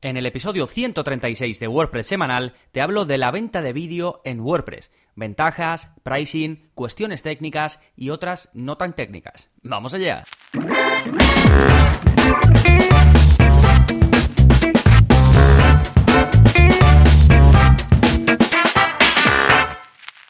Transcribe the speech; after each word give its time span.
En 0.00 0.16
el 0.16 0.26
episodio 0.26 0.68
136 0.68 1.58
de 1.58 1.66
WordPress 1.66 2.06
semanal 2.06 2.54
te 2.70 2.80
hablo 2.80 3.04
de 3.04 3.18
la 3.18 3.32
venta 3.32 3.62
de 3.62 3.72
vídeo 3.72 4.20
en 4.24 4.38
WordPress, 4.38 4.92
ventajas, 5.16 5.90
pricing, 6.04 6.70
cuestiones 6.74 7.24
técnicas 7.24 7.80
y 7.96 8.10
otras 8.10 8.48
no 8.52 8.76
tan 8.76 8.94
técnicas. 8.94 9.50
¡Vamos 9.62 9.94
allá! 9.94 10.22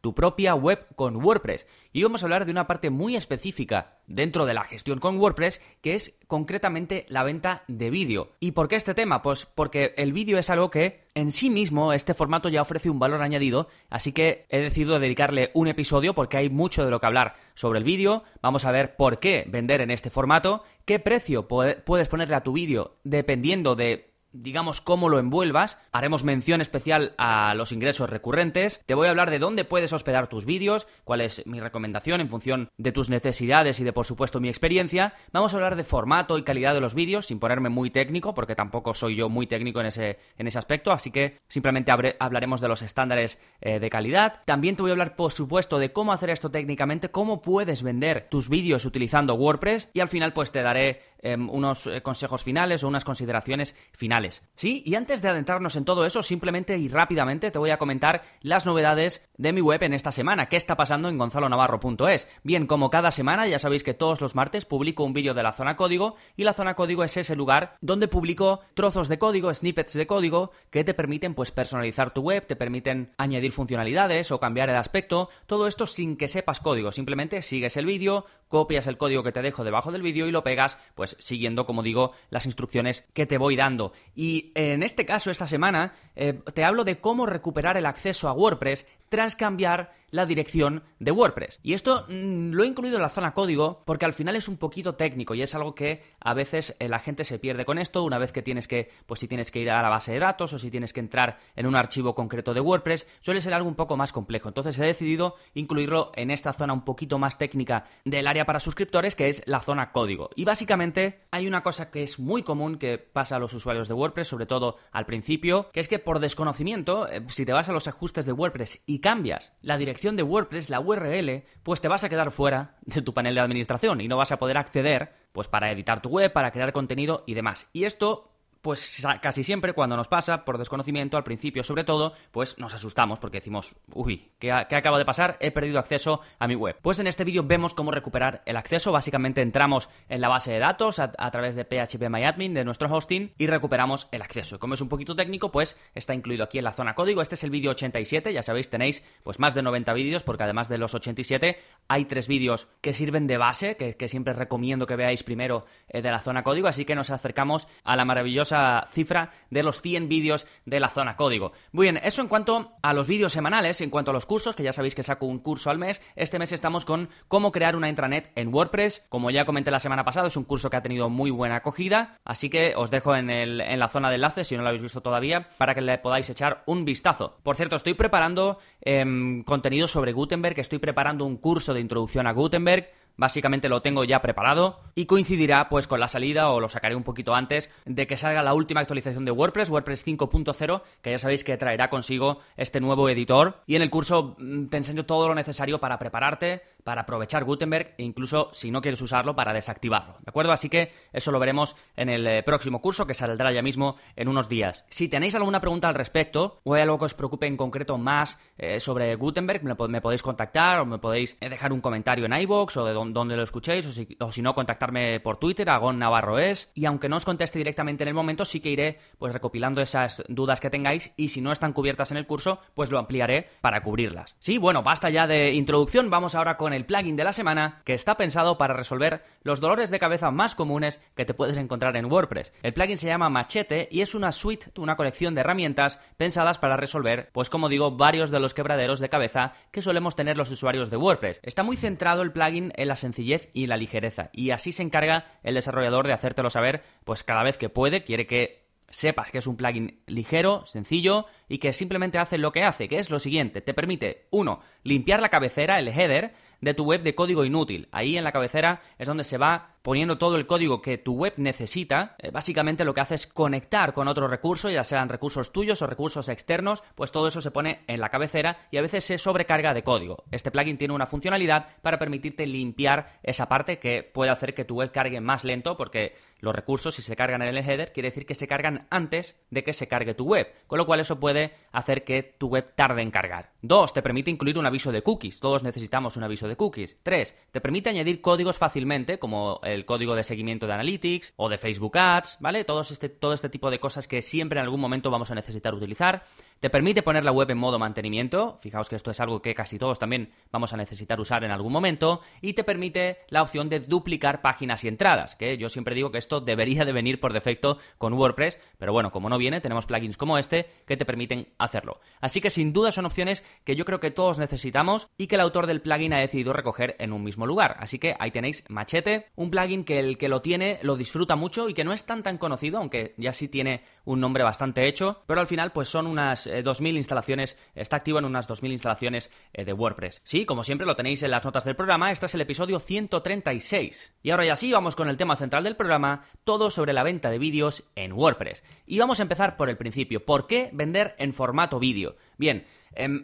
tu 0.00 0.14
propia 0.14 0.54
web 0.54 0.86
con 0.96 1.16
WordPress. 1.16 1.66
Y 1.92 2.02
vamos 2.02 2.22
a 2.22 2.26
hablar 2.26 2.44
de 2.44 2.52
una 2.52 2.66
parte 2.66 2.90
muy 2.90 3.16
específica 3.16 3.98
dentro 4.06 4.46
de 4.46 4.54
la 4.54 4.64
gestión 4.64 4.98
con 4.98 5.18
WordPress, 5.18 5.60
que 5.80 5.94
es 5.94 6.18
concretamente 6.26 7.06
la 7.08 7.22
venta 7.22 7.64
de 7.68 7.90
vídeo. 7.90 8.32
¿Y 8.40 8.52
por 8.52 8.68
qué 8.68 8.76
este 8.76 8.94
tema? 8.94 9.22
Pues 9.22 9.46
porque 9.46 9.94
el 9.96 10.12
vídeo 10.12 10.38
es 10.38 10.50
algo 10.50 10.70
que 10.70 11.08
en 11.14 11.32
sí 11.32 11.50
mismo 11.50 11.92
este 11.92 12.14
formato 12.14 12.48
ya 12.48 12.62
ofrece 12.62 12.90
un 12.90 12.98
valor 12.98 13.22
añadido, 13.22 13.68
así 13.88 14.12
que 14.12 14.46
he 14.48 14.60
decidido 14.60 14.98
dedicarle 14.98 15.50
un 15.54 15.68
episodio 15.68 16.14
porque 16.14 16.36
hay 16.36 16.50
mucho 16.50 16.84
de 16.84 16.90
lo 16.90 17.00
que 17.00 17.06
hablar 17.06 17.34
sobre 17.54 17.78
el 17.78 17.84
vídeo. 17.84 18.24
Vamos 18.42 18.64
a 18.64 18.72
ver 18.72 18.96
por 18.96 19.18
qué 19.18 19.44
vender 19.48 19.80
en 19.80 19.90
este 19.90 20.10
formato, 20.10 20.64
qué 20.84 20.98
precio 20.98 21.46
puedes 21.48 22.08
ponerle 22.08 22.34
a 22.34 22.42
tu 22.42 22.52
vídeo 22.52 22.96
dependiendo 23.04 23.76
de 23.76 24.09
digamos, 24.32 24.80
cómo 24.80 25.08
lo 25.08 25.18
envuelvas. 25.18 25.78
Haremos 25.92 26.24
mención 26.24 26.60
especial 26.60 27.14
a 27.18 27.54
los 27.54 27.72
ingresos 27.72 28.10
recurrentes. 28.10 28.80
Te 28.86 28.94
voy 28.94 29.06
a 29.06 29.10
hablar 29.10 29.30
de 29.30 29.38
dónde 29.38 29.64
puedes 29.64 29.92
hospedar 29.92 30.28
tus 30.28 30.44
vídeos, 30.44 30.86
cuál 31.04 31.20
es 31.20 31.46
mi 31.46 31.60
recomendación 31.60 32.20
en 32.20 32.28
función 32.28 32.70
de 32.78 32.92
tus 32.92 33.10
necesidades 33.10 33.80
y 33.80 33.84
de, 33.84 33.92
por 33.92 34.06
supuesto, 34.06 34.40
mi 34.40 34.48
experiencia. 34.48 35.14
Vamos 35.32 35.52
a 35.52 35.56
hablar 35.56 35.76
de 35.76 35.84
formato 35.84 36.38
y 36.38 36.42
calidad 36.42 36.74
de 36.74 36.80
los 36.80 36.94
vídeos, 36.94 37.26
sin 37.26 37.40
ponerme 37.40 37.68
muy 37.68 37.90
técnico, 37.90 38.34
porque 38.34 38.54
tampoco 38.54 38.94
soy 38.94 39.16
yo 39.16 39.28
muy 39.28 39.46
técnico 39.46 39.80
en 39.80 39.86
ese, 39.86 40.18
en 40.38 40.46
ese 40.46 40.58
aspecto, 40.58 40.92
así 40.92 41.10
que 41.10 41.38
simplemente 41.48 41.92
hablaremos 42.18 42.60
de 42.60 42.68
los 42.68 42.82
estándares 42.82 43.38
eh, 43.60 43.80
de 43.80 43.90
calidad. 43.90 44.42
También 44.44 44.76
te 44.76 44.82
voy 44.82 44.90
a 44.90 44.92
hablar, 44.92 45.16
por 45.16 45.32
supuesto, 45.32 45.78
de 45.78 45.92
cómo 45.92 46.12
hacer 46.12 46.30
esto 46.30 46.50
técnicamente, 46.50 47.10
cómo 47.10 47.42
puedes 47.42 47.82
vender 47.82 48.28
tus 48.30 48.48
vídeos 48.48 48.84
utilizando 48.84 49.34
WordPress 49.34 49.88
y 49.92 50.00
al 50.00 50.08
final 50.08 50.32
pues 50.32 50.52
te 50.52 50.62
daré 50.62 51.02
em, 51.22 51.48
unos 51.50 51.86
eh, 51.86 52.02
consejos 52.02 52.42
finales 52.42 52.84
o 52.84 52.88
unas 52.88 53.04
consideraciones 53.04 53.74
finales 53.92 54.10
¿Sí? 54.54 54.82
Y 54.84 54.94
antes 54.94 55.22
de 55.22 55.28
adentrarnos 55.28 55.76
en 55.76 55.84
todo 55.84 56.04
eso, 56.04 56.22
simplemente 56.22 56.76
y 56.76 56.88
rápidamente 56.88 57.50
te 57.50 57.58
voy 57.58 57.70
a 57.70 57.78
comentar 57.78 58.22
las 58.42 58.66
novedades 58.66 59.26
de 59.36 59.52
mi 59.52 59.60
web 59.60 59.82
en 59.82 59.94
esta 59.94 60.12
semana. 60.12 60.46
¿Qué 60.46 60.56
está 60.56 60.76
pasando 60.76 61.08
en 61.08 61.18
gonzalonavarro.es? 61.18 62.28
Bien, 62.42 62.66
como 62.66 62.90
cada 62.90 63.10
semana, 63.10 63.46
ya 63.46 63.58
sabéis 63.58 63.82
que 63.82 63.94
todos 63.94 64.20
los 64.20 64.34
martes 64.34 64.64
publico 64.64 65.04
un 65.04 65.12
vídeo 65.12 65.34
de 65.34 65.42
la 65.42 65.52
zona 65.52 65.76
código 65.76 66.16
y 66.36 66.44
la 66.44 66.52
zona 66.52 66.74
código 66.74 67.04
es 67.04 67.16
ese 67.16 67.36
lugar 67.36 67.76
donde 67.80 68.08
publico 68.08 68.60
trozos 68.74 69.08
de 69.08 69.18
código, 69.18 69.52
snippets 69.52 69.94
de 69.94 70.06
código 70.06 70.50
que 70.70 70.84
te 70.84 70.94
permiten 70.94 71.34
pues 71.34 71.50
personalizar 71.50 72.12
tu 72.12 72.22
web, 72.22 72.46
te 72.46 72.56
permiten 72.56 73.12
añadir 73.16 73.52
funcionalidades 73.52 74.30
o 74.30 74.40
cambiar 74.40 74.68
el 74.68 74.76
aspecto, 74.76 75.30
todo 75.46 75.66
esto 75.66 75.86
sin 75.86 76.16
que 76.16 76.28
sepas 76.28 76.60
código, 76.60 76.92
simplemente 76.92 77.42
sigues 77.42 77.76
el 77.76 77.86
vídeo, 77.86 78.26
copias 78.48 78.86
el 78.86 78.98
código 78.98 79.22
que 79.22 79.32
te 79.32 79.42
dejo 79.42 79.64
debajo 79.64 79.92
del 79.92 80.02
vídeo 80.02 80.26
y 80.26 80.32
lo 80.32 80.44
pegas 80.44 80.78
pues 80.94 81.09
siguiendo 81.18 81.66
como 81.66 81.82
digo 81.82 82.12
las 82.30 82.46
instrucciones 82.46 83.04
que 83.12 83.26
te 83.26 83.38
voy 83.38 83.56
dando. 83.56 83.92
Y 84.14 84.52
en 84.54 84.82
este 84.82 85.06
caso, 85.06 85.30
esta 85.30 85.46
semana, 85.46 85.94
eh, 86.16 86.40
te 86.54 86.64
hablo 86.64 86.84
de 86.84 87.00
cómo 87.00 87.26
recuperar 87.26 87.76
el 87.76 87.86
acceso 87.86 88.28
a 88.28 88.32
WordPress 88.32 88.86
tras 89.10 89.36
cambiar 89.36 89.92
la 90.10 90.26
dirección 90.26 90.82
de 90.98 91.12
WordPress. 91.12 91.60
Y 91.62 91.74
esto 91.74 92.06
mm, 92.08 92.52
lo 92.52 92.64
he 92.64 92.66
incluido 92.66 92.96
en 92.96 93.02
la 93.02 93.08
zona 93.08 93.32
código 93.32 93.82
porque 93.84 94.04
al 94.04 94.12
final 94.12 94.36
es 94.36 94.48
un 94.48 94.56
poquito 94.56 94.94
técnico 94.94 95.34
y 95.34 95.42
es 95.42 95.54
algo 95.54 95.74
que 95.74 96.02
a 96.20 96.34
veces 96.34 96.76
eh, 96.78 96.88
la 96.88 96.98
gente 96.98 97.24
se 97.24 97.38
pierde 97.38 97.64
con 97.64 97.78
esto 97.78 98.02
una 98.02 98.18
vez 98.18 98.32
que 98.32 98.42
tienes 98.42 98.68
que, 98.68 98.90
pues 99.06 99.20
si 99.20 99.28
tienes 99.28 99.50
que 99.50 99.60
ir 99.60 99.70
a 99.70 99.82
la 99.82 99.88
base 99.88 100.12
de 100.12 100.18
datos 100.18 100.52
o 100.52 100.58
si 100.58 100.70
tienes 100.70 100.92
que 100.92 101.00
entrar 101.00 101.38
en 101.56 101.66
un 101.66 101.76
archivo 101.76 102.14
concreto 102.14 102.54
de 102.54 102.60
WordPress, 102.60 103.06
suele 103.20 103.40
ser 103.40 103.54
algo 103.54 103.68
un 103.68 103.74
poco 103.74 103.96
más 103.96 104.12
complejo. 104.12 104.48
Entonces 104.48 104.78
he 104.78 104.84
decidido 104.84 105.36
incluirlo 105.54 106.12
en 106.14 106.30
esta 106.30 106.52
zona 106.52 106.72
un 106.72 106.84
poquito 106.84 107.18
más 107.18 107.38
técnica 107.38 107.84
del 108.04 108.26
área 108.26 108.46
para 108.46 108.60
suscriptores 108.60 109.14
que 109.14 109.28
es 109.28 109.42
la 109.46 109.60
zona 109.60 109.92
código. 109.92 110.30
Y 110.34 110.44
básicamente 110.44 111.20
hay 111.30 111.46
una 111.46 111.62
cosa 111.62 111.90
que 111.90 112.02
es 112.02 112.18
muy 112.18 112.42
común 112.42 112.78
que 112.78 112.98
pasa 112.98 113.36
a 113.36 113.38
los 113.38 113.54
usuarios 113.54 113.88
de 113.88 113.94
WordPress, 113.94 114.28
sobre 114.28 114.46
todo 114.46 114.76
al 114.92 115.06
principio, 115.06 115.70
que 115.72 115.80
es 115.80 115.88
que 115.88 115.98
por 115.98 116.18
desconocimiento, 116.18 117.08
eh, 117.08 117.22
si 117.28 117.44
te 117.44 117.52
vas 117.52 117.68
a 117.68 117.72
los 117.72 117.88
ajustes 117.88 118.26
de 118.26 118.32
WordPress 118.32 118.82
y 118.86 118.99
cambias 119.00 119.52
la 119.62 119.78
dirección 119.78 120.16
de 120.16 120.22
WordPress, 120.22 120.70
la 120.70 120.80
URL, 120.80 121.44
pues 121.62 121.80
te 121.80 121.88
vas 121.88 122.04
a 122.04 122.08
quedar 122.08 122.30
fuera 122.30 122.76
de 122.82 123.02
tu 123.02 123.14
panel 123.14 123.34
de 123.34 123.40
administración 123.40 124.00
y 124.00 124.08
no 124.08 124.16
vas 124.16 124.32
a 124.32 124.38
poder 124.38 124.58
acceder 124.58 125.12
pues 125.32 125.48
para 125.48 125.70
editar 125.70 126.00
tu 126.00 126.08
web, 126.08 126.32
para 126.32 126.50
crear 126.50 126.72
contenido 126.72 127.24
y 127.26 127.34
demás. 127.34 127.68
Y 127.72 127.84
esto 127.84 128.30
pues 128.62 129.06
casi 129.20 129.44
siempre 129.44 129.72
cuando 129.72 129.96
nos 129.96 130.08
pasa, 130.08 130.44
por 130.44 130.58
desconocimiento, 130.58 131.16
al 131.16 131.24
principio 131.24 131.64
sobre 131.64 131.84
todo, 131.84 132.12
pues 132.30 132.58
nos 132.58 132.74
asustamos 132.74 133.18
porque 133.18 133.38
decimos, 133.38 133.74
uy, 133.92 134.32
¿qué, 134.38 134.52
acaba 134.52 134.98
de 134.98 135.04
pasar? 135.04 135.36
He 135.40 135.50
perdido 135.50 135.78
acceso 135.78 136.20
a 136.38 136.46
mi 136.46 136.54
web. 136.54 136.76
Pues 136.82 136.98
en 136.98 137.06
este 137.06 137.24
vídeo 137.24 137.42
vemos 137.42 137.74
cómo 137.74 137.90
recuperar 137.90 138.42
el 138.46 138.56
acceso. 138.56 138.92
Básicamente 138.92 139.40
entramos 139.40 139.88
en 140.08 140.20
la 140.20 140.28
base 140.28 140.52
de 140.52 140.58
datos 140.58 140.98
a, 140.98 141.30
través 141.30 141.54
de 141.54 141.64
phpMyAdmin 141.64 142.54
de 142.54 142.64
nuestro 142.64 142.92
hosting 142.92 143.32
y 143.38 143.46
recuperamos 143.46 144.08
el 144.12 144.22
acceso. 144.22 144.58
Como 144.58 144.74
es 144.74 144.80
un 144.80 144.88
poquito 144.88 145.16
técnico, 145.16 145.50
pues 145.50 145.76
está 145.94 146.14
incluido 146.14 146.44
aquí 146.44 146.58
en 146.58 146.64
la 146.64 146.72
zona 146.72 146.94
código. 146.94 147.22
Este 147.22 147.34
es 147.34 147.44
el 147.44 147.50
vídeo 147.50 147.70
87, 147.70 148.32
ya 148.32 148.42
sabéis, 148.42 148.68
tenéis 148.68 149.02
pues 149.22 149.38
más 149.38 149.54
de 149.54 149.62
90 149.62 149.92
vídeos 149.94 150.22
porque 150.22 150.44
además 150.44 150.68
de 150.68 150.78
los 150.78 150.94
87 150.94 151.58
hay 151.88 152.04
tres 152.04 152.28
vídeos 152.28 152.68
que 152.80 152.94
sirven 152.94 153.26
de 153.26 153.38
base, 153.38 153.76
que, 153.76 154.08
siempre 154.08 154.32
recomiendo 154.32 154.86
que 154.86 154.96
veáis 154.96 155.22
primero 155.22 155.64
eh, 155.88 156.02
de 156.02 156.10
la 156.10 156.18
zona 156.18 156.42
código, 156.42 156.66
así 156.66 156.84
que 156.84 156.96
nos 156.96 157.10
acercamos 157.10 157.68
a 157.84 157.94
la 157.94 158.04
maravillosa 158.04 158.49
cifra 158.90 159.32
de 159.50 159.62
los 159.62 159.82
100 159.82 160.08
vídeos 160.08 160.46
de 160.64 160.80
la 160.80 160.88
zona 160.88 161.16
código. 161.16 161.52
Muy 161.72 161.86
bien, 161.86 161.98
eso 162.02 162.22
en 162.22 162.28
cuanto 162.28 162.72
a 162.82 162.92
los 162.92 163.06
vídeos 163.06 163.32
semanales, 163.32 163.80
en 163.80 163.90
cuanto 163.90 164.10
a 164.10 164.14
los 164.14 164.26
cursos, 164.26 164.54
que 164.54 164.62
ya 164.62 164.72
sabéis 164.72 164.94
que 164.94 165.02
saco 165.02 165.26
un 165.26 165.38
curso 165.38 165.70
al 165.70 165.78
mes, 165.78 166.00
este 166.16 166.38
mes 166.38 166.52
estamos 166.52 166.84
con 166.84 167.08
cómo 167.28 167.52
crear 167.52 167.76
una 167.76 167.88
intranet 167.88 168.32
en 168.36 168.52
WordPress. 168.54 169.02
Como 169.08 169.30
ya 169.30 169.44
comenté 169.44 169.70
la 169.70 169.80
semana 169.80 170.04
pasada, 170.04 170.28
es 170.28 170.36
un 170.36 170.44
curso 170.44 170.70
que 170.70 170.76
ha 170.76 170.82
tenido 170.82 171.08
muy 171.08 171.30
buena 171.30 171.56
acogida, 171.56 172.18
así 172.24 172.50
que 172.50 172.74
os 172.76 172.90
dejo 172.90 173.14
en, 173.14 173.58
la 173.58 173.88
zona 173.88 174.08
de 174.08 174.16
enlaces, 174.16 174.48
si 174.48 174.56
no 174.56 174.62
lo 174.62 174.68
habéis 174.68 174.82
visto 174.82 175.00
todavía, 175.00 175.48
para 175.58 175.74
que 175.74 175.80
le 175.80 175.98
podáis 175.98 176.28
echar 176.30 176.62
un 176.66 176.84
vistazo. 176.84 177.38
Por 177.42 177.56
cierto, 177.56 177.76
estoy 177.76 177.94
preparando 177.94 178.58
em, 178.80 179.42
contenido 179.44 179.88
sobre 179.88 180.12
Gutenberg, 180.12 180.58
estoy 180.58 180.78
preparando 180.78 181.24
un 181.24 181.36
curso 181.36 181.74
de 181.74 181.80
introducción 181.80 182.26
a 182.26 182.32
Gutenberg, 182.32 182.90
Básicamente 183.16 183.68
lo 183.68 183.82
tengo 183.82 184.04
ya 184.04 184.22
preparado 184.22 184.80
y 184.94 185.06
coincidirá 185.06 185.68
pues 185.68 185.86
con 185.86 186.00
la 186.00 186.08
salida 186.08 186.50
o 186.50 186.60
lo 186.60 186.68
sacaré 186.68 186.94
un 186.94 187.02
poquito 187.02 187.34
antes 187.34 187.70
de 187.84 188.06
que 188.06 188.16
salga 188.16 188.42
la 188.42 188.54
última 188.54 188.80
actualización 188.80 189.24
de 189.24 189.30
WordPress, 189.30 189.70
WordPress 189.70 190.06
5.0, 190.06 190.82
que 191.02 191.10
ya 191.10 191.18
sabéis 191.18 191.44
que 191.44 191.56
traerá 191.56 191.90
consigo 191.90 192.40
este 192.56 192.80
nuevo 192.80 193.08
editor. 193.08 193.62
Y 193.66 193.76
en 193.76 193.82
el 193.82 193.90
curso 193.90 194.36
mm, 194.38 194.66
te 194.66 194.76
enseño 194.78 195.06
todo 195.06 195.28
lo 195.28 195.34
necesario 195.34 195.78
para 195.80 195.98
prepararte, 195.98 196.62
para 196.82 197.02
aprovechar 197.02 197.44
Gutenberg 197.44 197.94
e 197.98 198.02
incluso 198.02 198.50
si 198.52 198.70
no 198.70 198.80
quieres 198.80 199.02
usarlo 199.02 199.36
para 199.36 199.52
desactivarlo, 199.52 200.14
¿de 200.14 200.28
acuerdo? 200.30 200.52
Así 200.52 200.68
que 200.68 200.92
eso 201.12 201.30
lo 201.30 201.38
veremos 201.38 201.76
en 201.96 202.08
el 202.08 202.26
eh, 202.26 202.42
próximo 202.42 202.80
curso 202.80 203.06
que 203.06 203.14
saldrá 203.14 203.52
ya 203.52 203.62
mismo 203.62 203.96
en 204.16 204.28
unos 204.28 204.48
días. 204.48 204.84
Si 204.88 205.08
tenéis 205.08 205.34
alguna 205.34 205.60
pregunta 205.60 205.88
al 205.88 205.94
respecto 205.94 206.60
o 206.64 206.74
hay 206.74 206.82
algo 206.82 206.98
que 206.98 207.04
os 207.04 207.14
preocupe 207.14 207.46
en 207.46 207.56
concreto 207.56 207.98
más 207.98 208.38
eh, 208.58 208.80
sobre 208.80 209.14
Gutenberg, 209.14 209.62
me, 209.62 210.00
podéis 210.00 210.22
contactar 210.22 210.80
o 210.80 210.86
me 210.86 210.98
podéis 210.98 211.36
eh, 211.40 211.48
dejar 211.48 211.72
un 211.72 211.80
comentario 211.80 212.24
en 212.24 212.32
iBox 212.32 212.76
o 212.76 212.84
de 212.84 212.92
donde 212.92 213.20
donde 213.20 213.36
lo 213.36 213.42
escuchéis, 213.42 213.86
o 214.18 214.32
si, 214.32 214.42
no, 214.42 214.54
contactarme 214.54 215.20
por 215.20 215.36
Twitter, 215.36 215.68
Agón 215.68 215.98
Navarro 215.98 216.38
es, 216.38 216.70
y 216.74 216.86
aunque 216.86 217.08
no 217.08 217.16
os 217.16 217.24
conteste 217.24 217.58
directamente 217.58 218.02
en 218.02 218.08
el 218.08 218.14
momento, 218.14 218.44
sí 218.44 218.60
que 218.60 218.70
iré 218.70 218.98
pues 219.18 219.32
recopilando 219.32 219.80
esas 219.82 220.22
dudas 220.28 220.58
que 220.58 220.70
tengáis, 220.70 221.12
y 221.16 221.28
si 221.28 221.40
no 221.40 221.52
están 221.52 221.72
cubiertas 221.72 222.10
en 222.10 222.16
el 222.16 222.26
curso, 222.26 222.60
pues 222.74 222.90
lo 222.90 222.98
ampliaré 222.98 223.48
para 223.60 223.82
cubrirlas. 223.82 224.36
Sí, 224.38 224.58
bueno, 224.58 224.82
basta 224.82 225.10
ya 225.10 225.26
de 225.26 225.52
introducción, 225.52 226.08
vamos 226.08 226.34
ahora 226.34 226.56
con 226.56 226.69
el 226.72 226.86
plugin 226.86 227.16
de 227.16 227.24
la 227.24 227.32
semana, 227.32 227.82
que 227.84 227.94
está 227.94 228.16
pensado 228.16 228.58
para 228.58 228.74
resolver 228.74 229.22
los 229.42 229.60
dolores 229.60 229.90
de 229.90 229.98
cabeza 229.98 230.30
más 230.30 230.54
comunes 230.54 231.00
que 231.14 231.24
te 231.24 231.34
puedes 231.34 231.58
encontrar 231.58 231.96
en 231.96 232.10
WordPress. 232.10 232.52
El 232.62 232.72
plugin 232.72 232.98
se 232.98 233.06
llama 233.06 233.28
Machete 233.28 233.88
y 233.90 234.00
es 234.00 234.14
una 234.14 234.32
suite, 234.32 234.70
una 234.76 234.96
colección 234.96 235.34
de 235.34 235.40
herramientas 235.40 235.98
pensadas 236.16 236.58
para 236.58 236.76
resolver, 236.76 237.30
pues 237.32 237.50
como 237.50 237.68
digo, 237.68 237.96
varios 237.96 238.30
de 238.30 238.40
los 238.40 238.54
quebraderos 238.54 239.00
de 239.00 239.08
cabeza 239.08 239.52
que 239.70 239.82
solemos 239.82 240.16
tener 240.16 240.36
los 240.36 240.50
usuarios 240.50 240.90
de 240.90 240.96
WordPress. 240.96 241.40
Está 241.42 241.62
muy 241.62 241.76
centrado 241.76 242.22
el 242.22 242.32
plugin 242.32 242.72
en 242.76 242.88
la 242.88 242.96
sencillez 242.96 243.50
y 243.52 243.66
la 243.66 243.76
ligereza. 243.76 244.30
Y 244.32 244.50
así 244.50 244.72
se 244.72 244.82
encarga 244.82 245.26
el 245.42 245.54
desarrollador 245.54 246.06
de 246.06 246.12
hacértelo 246.12 246.50
saber, 246.50 246.82
pues 247.04 247.22
cada 247.22 247.42
vez 247.42 247.58
que 247.58 247.68
puede, 247.68 248.04
quiere 248.04 248.26
que 248.26 248.60
sepas 248.90 249.30
que 249.30 249.38
es 249.38 249.46
un 249.46 249.56
plugin 249.56 250.02
ligero, 250.06 250.66
sencillo 250.66 251.26
y 251.48 251.58
que 251.58 251.72
simplemente 251.72 252.18
hace 252.18 252.38
lo 252.38 252.52
que 252.52 252.64
hace, 252.64 252.88
que 252.88 252.98
es 252.98 253.10
lo 253.10 253.18
siguiente, 253.18 253.60
te 253.60 253.74
permite, 253.74 254.26
uno, 254.30 254.60
limpiar 254.82 255.22
la 255.22 255.28
cabecera, 255.28 255.78
el 255.78 255.88
header, 255.88 256.34
de 256.60 256.74
tu 256.74 256.84
web 256.84 257.02
de 257.02 257.14
código 257.14 257.44
inútil. 257.44 257.88
Ahí 257.92 258.16
en 258.16 258.24
la 258.24 258.32
cabecera 258.32 258.80
es 258.98 259.08
donde 259.08 259.24
se 259.24 259.38
va 259.38 259.76
poniendo 259.82 260.18
todo 260.18 260.36
el 260.36 260.46
código 260.46 260.82
que 260.82 260.98
tu 260.98 261.14
web 261.14 261.34
necesita. 261.36 262.16
Eh, 262.18 262.30
básicamente 262.30 262.84
lo 262.84 262.94
que 262.94 263.00
hace 263.00 263.14
es 263.14 263.26
conectar 263.26 263.92
con 263.92 264.08
otro 264.08 264.28
recurso, 264.28 264.70
ya 264.70 264.84
sean 264.84 265.08
recursos 265.08 265.52
tuyos 265.52 265.80
o 265.82 265.86
recursos 265.86 266.28
externos, 266.28 266.82
pues 266.94 267.12
todo 267.12 267.28
eso 267.28 267.40
se 267.40 267.50
pone 267.50 267.80
en 267.86 268.00
la 268.00 268.10
cabecera 268.10 268.58
y 268.70 268.76
a 268.76 268.82
veces 268.82 269.04
se 269.04 269.18
sobrecarga 269.18 269.74
de 269.74 269.82
código. 269.82 270.24
Este 270.30 270.50
plugin 270.50 270.78
tiene 270.78 270.94
una 270.94 271.06
funcionalidad 271.06 271.68
para 271.82 271.98
permitirte 271.98 272.46
limpiar 272.46 273.18
esa 273.22 273.48
parte 273.48 273.78
que 273.78 274.02
puede 274.02 274.30
hacer 274.30 274.54
que 274.54 274.64
tu 274.64 274.76
web 274.76 274.92
cargue 274.92 275.20
más 275.20 275.44
lento 275.44 275.76
porque 275.76 276.14
los 276.40 276.54
recursos, 276.54 276.94
si 276.94 277.02
se 277.02 277.16
cargan 277.16 277.42
en 277.42 277.48
el 277.48 277.58
header, 277.58 277.92
quiere 277.92 278.08
decir 278.08 278.26
que 278.26 278.34
se 278.34 278.48
cargan 278.48 278.86
antes 278.90 279.36
de 279.50 279.62
que 279.62 279.72
se 279.72 279.88
cargue 279.88 280.14
tu 280.14 280.24
web, 280.24 280.48
con 280.66 280.78
lo 280.78 280.86
cual 280.86 281.00
eso 281.00 281.20
puede 281.20 281.54
hacer 281.70 282.04
que 282.04 282.22
tu 282.22 282.48
web 282.48 282.74
tarde 282.74 283.02
en 283.02 283.10
cargar. 283.10 283.52
Dos, 283.60 283.92
te 283.92 284.02
permite 284.02 284.30
incluir 284.30 284.58
un 284.58 284.66
aviso 284.66 284.90
de 284.90 285.02
cookies. 285.02 285.38
Todos 285.38 285.62
necesitamos 285.62 286.16
un 286.16 286.24
aviso 286.24 286.48
de 286.48 286.49
cookies. 286.56 286.96
Tres, 287.02 287.34
te 287.52 287.60
permite 287.60 287.90
añadir 287.90 288.20
códigos 288.20 288.58
fácilmente, 288.58 289.18
como 289.18 289.60
el 289.62 289.84
código 289.84 290.14
de 290.14 290.24
seguimiento 290.24 290.66
de 290.66 290.74
Analytics 290.74 291.34
o 291.36 291.48
de 291.48 291.58
Facebook 291.58 291.96
Ads, 291.96 292.38
¿vale? 292.40 292.64
este, 292.90 293.08
todo 293.08 293.32
este 293.32 293.48
tipo 293.48 293.70
de 293.70 293.80
cosas 293.80 294.08
que 294.08 294.22
siempre 294.22 294.60
en 294.60 294.64
algún 294.64 294.80
momento 294.80 295.10
vamos 295.10 295.30
a 295.30 295.34
necesitar 295.34 295.74
utilizar. 295.74 296.24
Te 296.60 296.68
permite 296.68 297.02
poner 297.02 297.24
la 297.24 297.32
web 297.32 297.50
en 297.50 297.56
modo 297.56 297.78
mantenimiento, 297.78 298.58
fijaos 298.60 298.90
que 298.90 298.96
esto 298.96 299.10
es 299.10 299.18
algo 299.18 299.40
que 299.40 299.54
casi 299.54 299.78
todos 299.78 299.98
también 299.98 300.30
vamos 300.52 300.74
a 300.74 300.76
necesitar 300.76 301.18
usar 301.18 301.42
en 301.42 301.50
algún 301.50 301.72
momento, 301.72 302.20
y 302.42 302.52
te 302.52 302.64
permite 302.64 303.20
la 303.30 303.40
opción 303.40 303.70
de 303.70 303.80
duplicar 303.80 304.42
páginas 304.42 304.84
y 304.84 304.88
entradas, 304.88 305.36
que 305.36 305.56
yo 305.56 305.70
siempre 305.70 305.94
digo 305.94 306.10
que 306.10 306.18
esto 306.18 306.42
debería 306.42 306.84
de 306.84 306.92
venir 306.92 307.18
por 307.18 307.32
defecto 307.32 307.78
con 307.96 308.12
WordPress, 308.12 308.58
pero 308.76 308.92
bueno, 308.92 309.10
como 309.10 309.30
no 309.30 309.38
viene, 309.38 309.62
tenemos 309.62 309.86
plugins 309.86 310.18
como 310.18 310.36
este 310.36 310.68
que 310.86 310.98
te 310.98 311.06
permiten 311.06 311.48
hacerlo. 311.56 311.98
Así 312.20 312.42
que 312.42 312.50
sin 312.50 312.74
duda 312.74 312.92
son 312.92 313.06
opciones 313.06 313.42
que 313.64 313.74
yo 313.74 313.86
creo 313.86 313.98
que 313.98 314.10
todos 314.10 314.38
necesitamos 314.38 315.08
y 315.16 315.28
que 315.28 315.36
el 315.36 315.40
autor 315.40 315.66
del 315.66 315.80
plugin 315.80 316.12
ha 316.12 316.18
decidido 316.18 316.52
recoger 316.52 316.94
en 316.98 317.14
un 317.14 317.24
mismo 317.24 317.46
lugar. 317.46 317.76
Así 317.80 317.98
que 317.98 318.16
ahí 318.18 318.32
tenéis 318.32 318.64
Machete, 318.68 319.28
un 319.34 319.50
plugin 319.50 319.82
que 319.82 319.98
el 319.98 320.18
que 320.18 320.28
lo 320.28 320.42
tiene 320.42 320.78
lo 320.82 320.96
disfruta 320.96 321.36
mucho 321.36 321.70
y 321.70 321.74
que 321.74 321.84
no 321.84 321.94
es 321.94 322.04
tan 322.04 322.22
tan 322.22 322.36
conocido, 322.36 322.76
aunque 322.76 323.14
ya 323.16 323.32
sí 323.32 323.48
tiene 323.48 323.82
un 324.04 324.20
nombre 324.20 324.44
bastante 324.44 324.86
hecho, 324.86 325.22
pero 325.26 325.40
al 325.40 325.46
final 325.46 325.72
pues 325.72 325.88
son 325.88 326.06
unas 326.06 326.49
2.000 326.64 326.86
eh, 326.86 326.90
instalaciones, 326.90 327.56
está 327.74 327.96
activo 327.96 328.18
en 328.18 328.24
unas 328.24 328.48
2.000 328.48 328.72
instalaciones 328.72 329.30
eh, 329.52 329.64
de 329.64 329.72
WordPress. 329.72 330.20
Sí, 330.24 330.44
como 330.44 330.64
siempre 330.64 330.86
lo 330.86 330.96
tenéis 330.96 331.22
en 331.22 331.30
las 331.30 331.44
notas 331.44 331.64
del 331.64 331.76
programa, 331.76 332.12
este 332.12 332.26
es 332.26 332.34
el 332.34 332.40
episodio 332.40 332.80
136. 332.80 334.14
Y 334.22 334.30
ahora 334.30 334.46
ya 334.46 334.56
sí, 334.56 334.72
vamos 334.72 334.96
con 334.96 335.08
el 335.08 335.16
tema 335.16 335.36
central 335.36 335.64
del 335.64 335.76
programa, 335.76 336.24
todo 336.44 336.70
sobre 336.70 336.92
la 336.92 337.02
venta 337.02 337.30
de 337.30 337.38
vídeos 337.38 337.84
en 337.96 338.12
WordPress. 338.12 338.64
Y 338.86 338.98
vamos 338.98 339.20
a 339.20 339.22
empezar 339.22 339.56
por 339.56 339.70
el 339.70 339.76
principio, 339.76 340.24
¿por 340.24 340.46
qué 340.46 340.70
vender 340.72 341.14
en 341.18 341.34
formato 341.34 341.78
vídeo? 341.78 342.16
Bien, 342.36 342.64